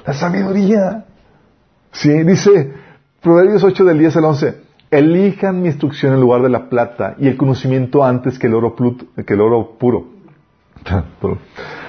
[0.04, 1.04] La sabiduría.
[1.92, 2.74] Sí, dice
[3.22, 7.28] Proverbios 8 del 10 al 11, elijan mi instrucción en lugar de la plata y
[7.28, 10.06] el conocimiento antes que el oro, que el oro puro.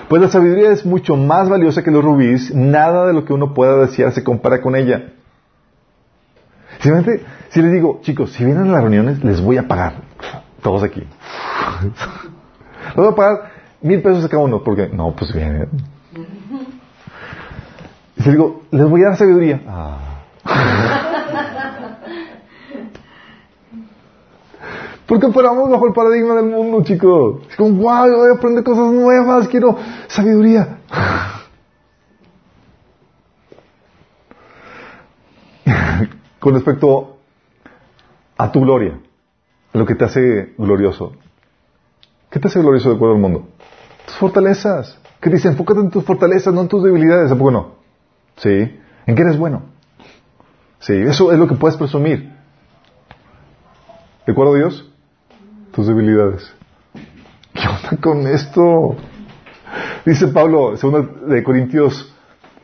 [0.07, 3.55] Pues la sabiduría es mucho más valiosa que los rubíes, nada de lo que uno
[3.55, 5.13] pueda desear se compara con ella.
[6.81, 10.03] Simplemente, si les digo, chicos, si vienen a las reuniones, les voy a pagar.
[10.61, 11.03] Todos aquí.
[11.83, 13.51] Les voy a pagar
[13.81, 15.31] mil pesos a cada uno, porque, no, pues.
[15.31, 15.33] Y
[18.23, 19.61] si les digo, les voy a dar sabiduría.
[19.67, 19.97] Ah.
[25.11, 27.41] Porque operamos bajo el paradigma del mundo, chicos.
[27.49, 30.77] Es como, wow, voy a aprender cosas nuevas, quiero sabiduría.
[36.39, 37.17] Con respecto
[38.37, 39.01] a tu gloria,
[39.73, 41.11] lo que te hace glorioso.
[42.31, 43.49] ¿Qué te hace glorioso de acuerdo al mundo?
[44.05, 44.97] Tus fortalezas.
[45.19, 45.49] ¿Qué dice?
[45.49, 47.29] Enfócate en tus fortalezas, no en tus debilidades.
[47.29, 47.75] ¿A poco no?
[48.37, 48.79] ¿Sí?
[49.05, 49.63] ¿En qué eres bueno?
[50.79, 52.31] Sí, eso es lo que puedes presumir.
[54.25, 54.89] ¿De acuerdo a Dios?
[55.73, 56.53] Tus debilidades.
[57.53, 58.95] ¿Qué onda con esto?
[60.05, 62.15] Dice Pablo, segundo de Corintios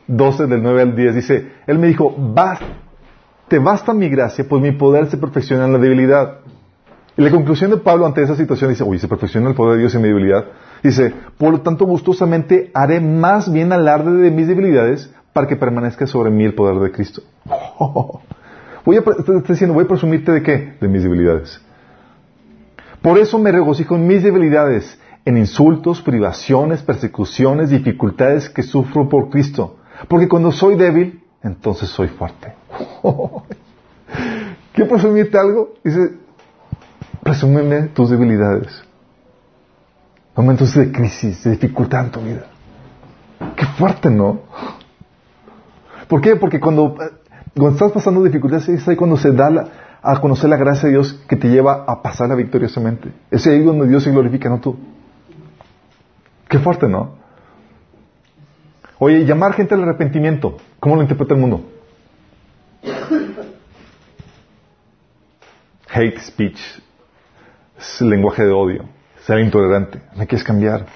[0.06, 2.66] 12, del 9 al 10, dice, Él me dijo, basta,
[3.48, 6.38] te basta mi gracia, pues mi poder se perfecciona en la debilidad.
[7.18, 9.80] Y la conclusión de Pablo ante esa situación dice, uy, se perfecciona el poder de
[9.80, 10.44] Dios en mi debilidad.
[10.84, 16.06] Dice, por lo tanto, gustosamente haré más bien alarde de mis debilidades para que permanezca
[16.06, 17.22] sobre mí el poder de Cristo.
[18.84, 19.02] Voy a,
[19.46, 20.76] diciendo, voy a presumirte de qué?
[20.80, 21.60] De mis debilidades.
[23.02, 29.28] Por eso me regocijo en mis debilidades, en insultos, privaciones, persecuciones, dificultades que sufro por
[29.28, 29.76] Cristo.
[30.06, 32.54] Porque cuando soy débil, entonces soy fuerte.
[34.72, 35.74] ¿Quiero presumirte algo?
[35.84, 36.12] Dice,
[37.22, 38.82] presúmeme tus debilidades.
[40.34, 42.46] Momentos de crisis, de dificultad en tu vida.
[43.56, 44.42] Qué fuerte, ¿no?
[46.08, 46.36] ¿Por qué?
[46.36, 46.96] Porque cuando,
[47.56, 49.68] cuando estás pasando dificultades es ahí cuando se da
[50.00, 53.12] a conocer la gracia de Dios que te lleva a pasarla victoriosamente.
[53.30, 54.76] Es ahí donde Dios se glorifica, no tú.
[56.48, 57.16] Qué fuerte, ¿no?
[58.98, 61.62] Oye, llamar gente al arrepentimiento, ¿cómo lo interpreta el mundo?
[65.90, 66.58] Hate speech,
[67.78, 68.84] es lenguaje de odio,
[69.24, 70.00] ser intolerante.
[70.16, 70.86] ¿Me quieres cambiar?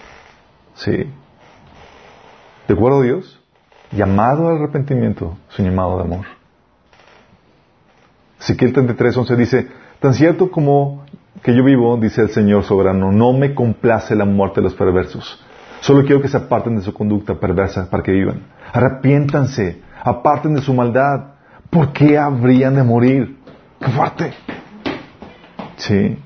[0.75, 1.07] Sí.
[2.69, 3.41] ¿De acuerdo a Dios?
[3.91, 6.27] Llamado al arrepentimiento es llamado de amor.
[8.41, 9.69] Ezequiel 33, 11 dice,
[10.01, 11.05] tan cierto como
[11.43, 15.45] que yo vivo, dice el Señor soberano, no me complace la muerte de los perversos.
[15.81, 18.43] Solo quiero que se aparten de su conducta perversa para que vivan.
[18.73, 21.35] Arrepiéntanse, aparten de su maldad.
[21.71, 23.39] ¿Por qué habrían de morir?
[23.81, 24.33] ¡Qué fuerte!
[25.77, 26.19] Sí.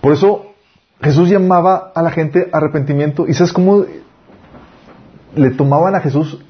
[0.00, 0.48] Por eso
[1.02, 3.26] Jesús llamaba a la gente arrepentimiento.
[3.26, 3.84] ¿Y sabes cómo
[5.34, 6.44] le tomaban a Jesús?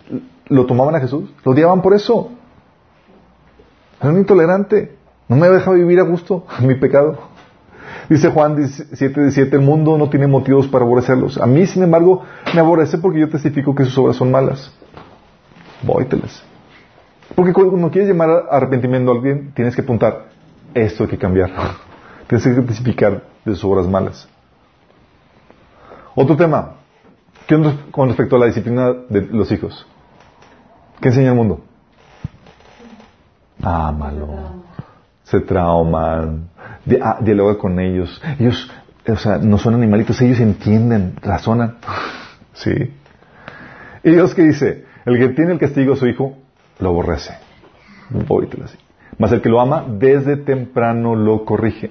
[0.46, 1.30] ¿Lo tomaban a Jesús?
[1.44, 2.30] Lo odiaban por eso.
[4.00, 4.96] Era un intolerante.
[5.28, 7.18] No me deja vivir a gusto mi pecado.
[8.08, 11.36] Dice Juan 7, el mundo no tiene motivos para aborrecerlos.
[11.38, 12.24] A mí, sin embargo,
[12.54, 14.72] me aborrece porque yo testifico que sus obras son malas.
[15.82, 16.42] Vóytelas.
[17.34, 20.28] Porque cuando quieres llamar a arrepentimiento a alguien, tienes que apuntar,
[20.72, 21.50] esto hay que cambiar.
[22.28, 24.28] tienes que testificar de sus obras malas.
[26.14, 26.74] Otro tema,
[27.46, 27.56] ¿qué
[27.90, 29.86] con respecto a la disciplina de los hijos?
[31.00, 31.60] ¿Qué enseña el mundo?
[33.62, 34.64] Ámalo.
[35.24, 36.48] Se trauman.
[37.02, 38.20] Ah, dialoga con ellos.
[38.38, 38.70] Ellos,
[39.06, 41.76] o sea, no son animalitos, ellos entienden, razonan.
[42.54, 42.94] sí.
[44.02, 46.36] Y Dios que dice, el que tiene el castigo a su hijo,
[46.78, 47.34] lo aborrece.
[49.18, 51.90] Mas el que lo ama, desde temprano lo corrige.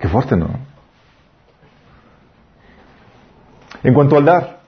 [0.00, 0.48] Qué fuerte, ¿no?
[3.82, 4.60] En cuanto al dar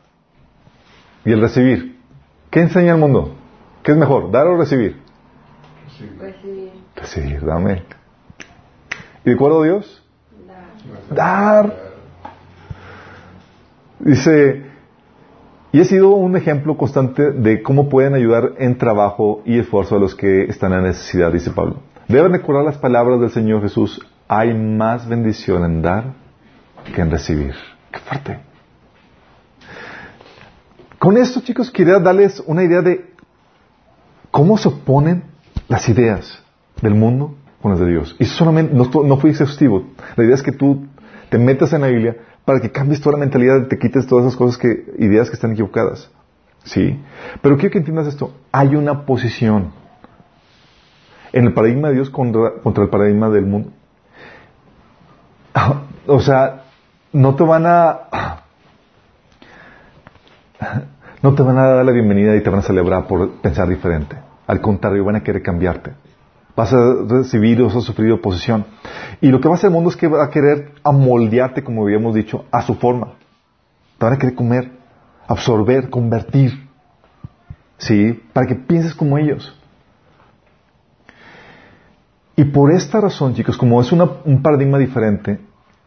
[1.25, 1.99] y el recibir,
[2.51, 3.35] ¿qué enseña el mundo?
[3.83, 5.01] ¿Qué es mejor, dar o recibir?
[6.21, 6.73] Recibir.
[6.95, 7.83] Recibir, dame.
[9.25, 10.05] ¿Y de acuerdo a Dios?
[11.11, 11.75] Dar.
[13.99, 14.67] Dice,
[15.73, 19.99] y he sido un ejemplo constante de cómo pueden ayudar en trabajo y esfuerzo a
[19.99, 21.77] los que están en necesidad, dice Pablo.
[22.09, 24.01] Deben recordar las palabras del Señor Jesús.
[24.29, 26.13] Hay más bendición en dar
[26.95, 27.55] que en recibir.
[27.91, 28.39] Qué fuerte.
[30.99, 33.13] Con esto, chicos, quería darles una idea de
[34.31, 35.25] cómo se oponen
[35.69, 36.43] las ideas
[36.83, 38.17] del mundo con las de Dios.
[38.19, 39.85] Y solamente, no, no fui exhaustivo.
[40.17, 40.87] La idea es que tú
[41.31, 44.27] te metas en la Biblia para que cambies toda la mentalidad y te quites todas
[44.27, 46.11] esas cosas que, ideas que están equivocadas.
[46.65, 47.01] ¿Sí?
[47.41, 48.35] Pero quiero que entiendas esto.
[48.53, 49.73] Hay una posición
[51.33, 53.71] en el paradigma de Dios contra, contra el paradigma del mundo.
[56.07, 56.63] O sea,
[57.13, 58.41] no te van a,
[61.23, 64.17] no te van a dar la bienvenida y te van a celebrar por pensar diferente.
[64.47, 65.93] Al contrario, van a querer cambiarte.
[66.57, 68.65] Vas a recibir o vas a sufrir oposición.
[69.21, 71.83] Y lo que va a hacer el mundo es que va a querer amoldearte, como
[71.83, 73.13] habíamos dicho, a su forma.
[73.99, 74.73] Te van a querer comer,
[75.27, 76.69] absorber, convertir.
[77.77, 78.19] ¿Sí?
[78.33, 79.55] Para que pienses como ellos.
[82.35, 85.39] Y por esta razón, chicos, como es un paradigma diferente,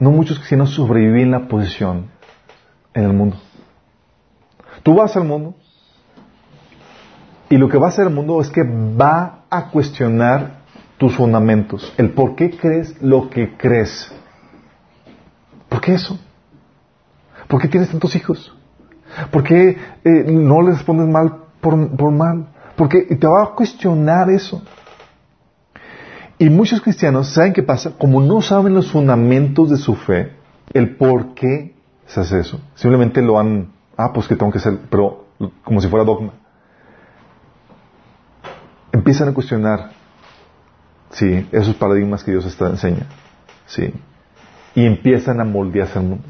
[0.02, 2.08] no muchos cristianos sobreviven la posición
[2.96, 3.38] en el mundo.
[4.82, 5.54] Tú vas al mundo
[7.52, 10.62] y lo que va a hacer el mundo es que va a cuestionar
[10.98, 14.12] tus fundamentos, el por qué crees lo que crees.
[15.70, 16.20] ¿Por qué eso?
[17.48, 18.56] ¿Por qué tienes tantos hijos?
[19.30, 22.48] ¿Por qué eh, no le respondes mal por, por mal?
[22.76, 24.64] Porque te va a cuestionar eso.
[26.42, 27.92] Y muchos cristianos, ¿saben qué pasa?
[28.00, 30.32] Como no saben los fundamentos de su fe,
[30.74, 31.76] el por qué
[32.08, 32.60] se hace eso.
[32.74, 35.28] Simplemente lo han, ah, pues que tengo que hacer, pero
[35.64, 36.34] como si fuera dogma.
[38.92, 39.92] Empiezan a cuestionar,
[41.12, 43.06] sí, esos paradigmas que Dios está enseña,
[43.68, 43.94] sí.
[44.74, 46.24] Y empiezan a moldearse al mundo.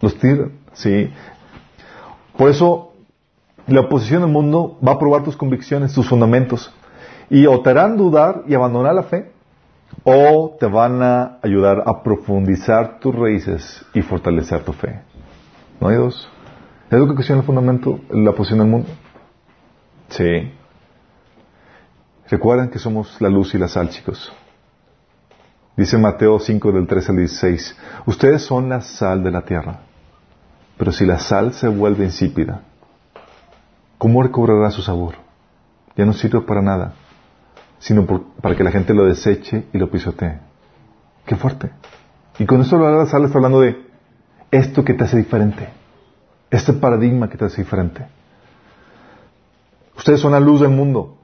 [0.00, 1.10] Los tiran, sí.
[2.38, 2.92] Por eso,
[3.66, 6.72] la oposición al mundo va a probar tus convicciones, tus fundamentos.
[7.30, 9.34] Y o te harán dudar y abandonar la fe,
[10.04, 15.00] o te van a ayudar a profundizar tus raíces y fortalecer tu fe.
[15.80, 16.28] ¿No hay dos?
[16.90, 18.88] ¿Es lo que cuestiona el fundamento, la posición del mundo?
[20.08, 20.52] Sí.
[22.28, 24.32] Recuerden que somos la luz y la sal, chicos.
[25.76, 29.80] Dice Mateo 5 del 13 al 16, ustedes son la sal de la tierra,
[30.78, 32.62] pero si la sal se vuelve insípida,
[33.98, 35.16] ¿cómo recobrará su sabor?
[35.94, 36.94] Ya no sirve para nada
[37.86, 38.04] sino
[38.40, 40.40] para que la gente lo deseche y lo pisotee.
[41.24, 41.70] Qué fuerte.
[42.36, 43.76] Y con esto la sal está hablando de
[44.50, 45.68] esto que te hace diferente,
[46.50, 48.04] este paradigma que te hace diferente.
[49.96, 51.18] Ustedes son la luz del mundo.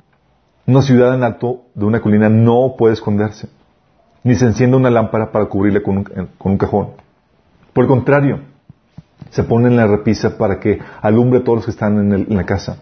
[0.64, 3.48] Una ciudad en alto de una colina no puede esconderse,
[4.22, 6.04] ni se enciende una lámpara para cubrirla con
[6.38, 6.90] un, cajón.
[7.72, 8.38] Por el contrario,
[9.30, 12.46] se pone en la repisa para que alumbre a todos los que están en la
[12.46, 12.76] casa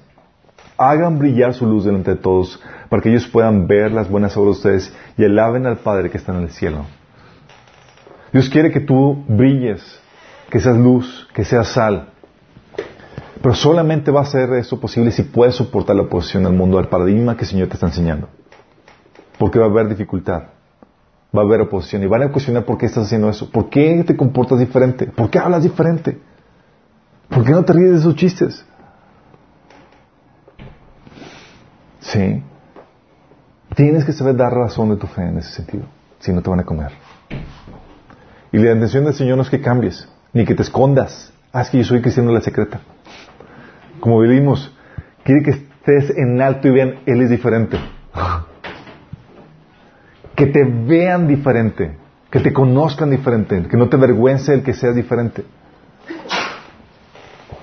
[0.81, 2.59] hagan brillar su luz delante de todos,
[2.89, 6.17] para que ellos puedan ver las buenas obras de ustedes y alaben al Padre que
[6.17, 6.87] está en el cielo.
[8.33, 10.01] Dios quiere que tú brilles,
[10.49, 12.09] que seas luz, que seas sal.
[13.43, 16.89] Pero solamente va a ser eso posible si puedes soportar la oposición del mundo, al
[16.89, 18.29] paradigma que el Señor te está enseñando.
[19.39, 20.45] Porque va a haber dificultad,
[21.37, 24.03] va a haber oposición y van a cuestionar por qué estás haciendo eso, por qué
[24.07, 26.19] te comportas diferente, por qué hablas diferente,
[27.29, 28.65] por qué no te ríes de esos chistes.
[32.01, 32.43] Sí.
[33.75, 35.85] Tienes que saber dar razón de tu fe en ese sentido,
[36.19, 36.93] si no te van a comer.
[38.53, 41.33] Y la intención del Señor no es que cambies, ni que te escondas.
[41.55, 42.81] Es que yo soy cristiano la secreta.
[44.01, 44.75] Como vivimos,
[45.25, 47.79] quiere que estés en alto y vean, Él es diferente.
[50.35, 51.97] Que te vean diferente,
[52.31, 55.45] que te conozcan diferente, que no te avergüence el que seas diferente.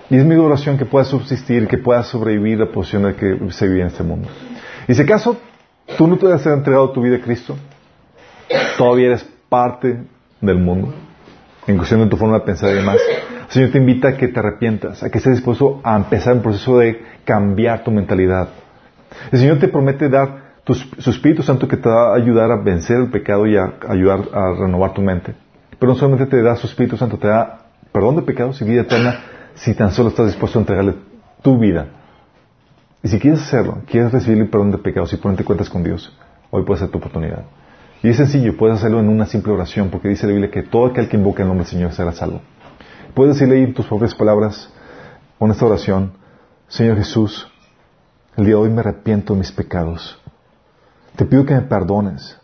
[0.10, 3.52] Y es mi oración que puedas subsistir, que puedas sobrevivir la posición en la que
[3.52, 4.30] se vive en este mundo.
[4.88, 5.38] Y si acaso
[5.98, 7.58] tú no te has entregado tu vida a Cristo,
[8.78, 10.04] todavía eres parte
[10.40, 10.94] del mundo,
[11.66, 12.98] en cuestión de tu forma de pensar y demás,
[13.48, 16.42] el Señor te invita a que te arrepientas, a que estés dispuesto a empezar un
[16.42, 18.50] proceso de cambiar tu mentalidad.
[19.32, 22.98] El Señor te promete dar su Espíritu Santo que te va a ayudar a vencer
[22.98, 25.34] el pecado y a ayudar a renovar tu mente.
[25.80, 27.60] Pero no solamente te da su Espíritu Santo, te da
[27.92, 29.20] perdón de pecados y vida eterna
[29.58, 30.96] si tan solo estás dispuesto a entregarle
[31.42, 31.88] tu vida.
[33.04, 36.16] Y si quieres hacerlo, quieres recibir el perdón de pecados y ponerte cuentas con Dios,
[36.52, 37.46] hoy puede ser tu oportunidad.
[38.04, 40.88] Y es sencillo, puedes hacerlo en una simple oración, porque dice la Biblia que todo
[40.88, 42.42] aquel que invoque el nombre del Señor será salvo.
[43.14, 44.72] Puedes decirle ahí tus propias palabras
[45.40, 46.14] con esta oración,
[46.68, 47.48] Señor Jesús,
[48.36, 50.20] el día de hoy me arrepiento de mis pecados.
[51.16, 52.38] Te pido que me perdones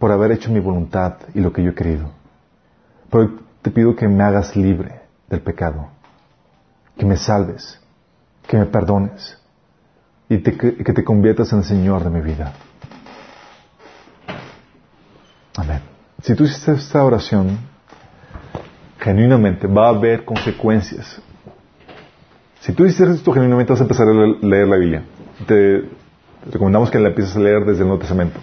[0.00, 2.10] por haber hecho mi voluntad y lo que yo he querido.
[3.10, 5.01] Pero te pido que me hagas libre
[5.32, 5.88] del pecado,
[6.98, 7.80] que me salves,
[8.46, 9.38] que me perdones
[10.28, 12.52] y que te conviertas en el Señor de mi vida.
[15.56, 15.80] Amén.
[16.22, 17.58] Si tú hiciste esta oración,
[18.98, 21.20] genuinamente va a haber consecuencias.
[22.60, 25.02] Si tú hiciste esto genuinamente vas a empezar a leer la Biblia.
[25.46, 25.88] Te
[26.52, 28.38] recomendamos que la empieces a leer desde el Nuevo Testamento.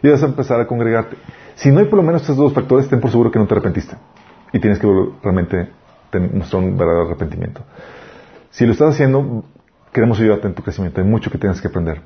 [0.00, 1.16] Y vas a empezar a congregarte.
[1.56, 3.54] Si no hay por lo menos estos dos factores, ten por seguro que no te
[3.54, 3.96] arrepentiste.
[4.52, 4.86] Y tienes que
[5.22, 5.79] realmente
[6.10, 7.62] te mostró un verdadero arrepentimiento.
[8.50, 9.44] Si lo estás haciendo,
[9.92, 11.00] queremos ayudarte en tu crecimiento.
[11.00, 12.02] Hay mucho que tienes que aprender.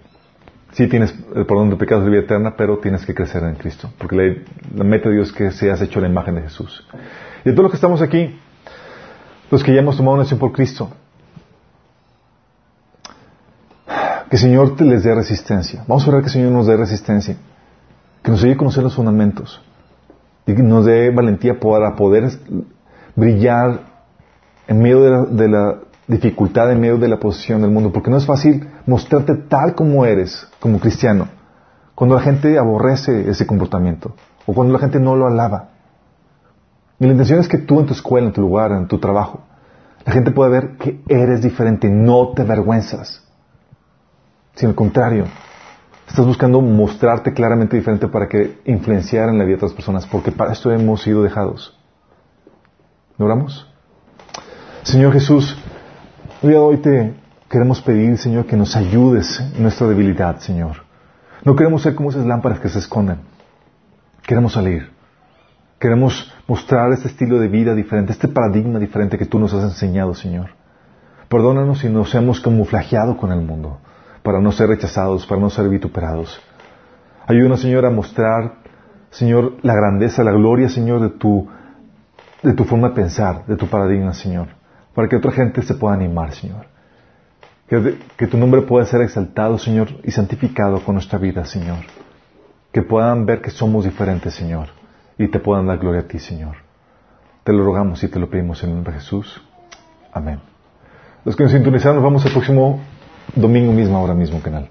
[0.72, 3.90] Sí tienes el perdón de pecados de vida eterna, pero tienes que crecer en Cristo.
[3.97, 4.44] Porque
[4.74, 6.86] la, meta de Dios es que seas hecho la imagen de Jesús.
[7.44, 8.39] Y de todos los que estamos aquí,
[9.51, 10.90] los que ya hemos tomado una acción por Cristo,
[14.28, 15.85] que el Señor te les dé resistencia.
[15.86, 17.36] Vamos a orar que el Señor nos dé resistencia.
[18.22, 19.62] Que nos ayude a conocer los fundamentos.
[20.47, 22.31] Y que nos dé valentía para poder
[23.14, 23.94] brillar
[24.66, 28.27] en medio de la, dificultad, en medio de la posición del mundo, porque no es
[28.27, 31.28] fácil mostrarte tal como eres, como cristiano,
[31.95, 34.15] Cuando la gente aborrece ese comportamiento.
[34.47, 35.69] O cuando la gente no lo alaba.
[36.99, 39.41] Y la intención es que tú en tu escuela, en tu lugar, en tu trabajo,
[40.05, 43.23] la gente pueda ver que eres diferente, no te avergüenzas.
[44.55, 45.24] Sino al contrario,
[46.07, 50.32] estás buscando mostrarte claramente diferente para que influenciar en la vida de otras personas, porque
[50.32, 51.78] para esto hemos sido dejados.
[53.16, 53.74] ¿No oramos?
[54.85, 55.56] Señor Jesús,
[56.43, 57.15] hoy te
[57.48, 60.85] queremos pedir, Señor, que nos ayudes en nuestra debilidad, Señor.
[61.43, 63.20] No queremos ser como esas lámparas que se esconden.
[64.27, 64.90] Queremos salir.
[65.78, 70.15] Queremos mostrar este estilo de vida diferente, este paradigma diferente que tú nos has enseñado,
[70.15, 70.51] Señor.
[71.31, 73.78] Perdónanos si nos hemos camuflajeado con el mundo
[74.23, 76.39] para no ser rechazados, para no ser vituperados.
[77.27, 78.56] Ayúdanos, Señor, a mostrar,
[79.09, 81.48] Señor, la grandeza, la gloria, Señor, de tu,
[82.43, 84.48] de tu forma de pensar, de tu paradigma, Señor,
[84.95, 86.66] para que otra gente se pueda animar, Señor.
[87.69, 91.79] Que, tu nombre pueda ser exaltado, Señor, y santificado con nuestra vida, Señor.
[92.73, 94.69] Que puedan ver que somos diferentes, Señor,
[95.19, 96.57] y te puedan dar gloria a ti, Señor.
[97.43, 99.43] Te lo rogamos y te lo pedimos en el nombre de Jesús.
[100.12, 100.41] Amén.
[101.25, 102.81] Los que nos sintonizaron, nos vamos al próximo
[103.35, 104.69] domingo mismo, ahora mismo, canal.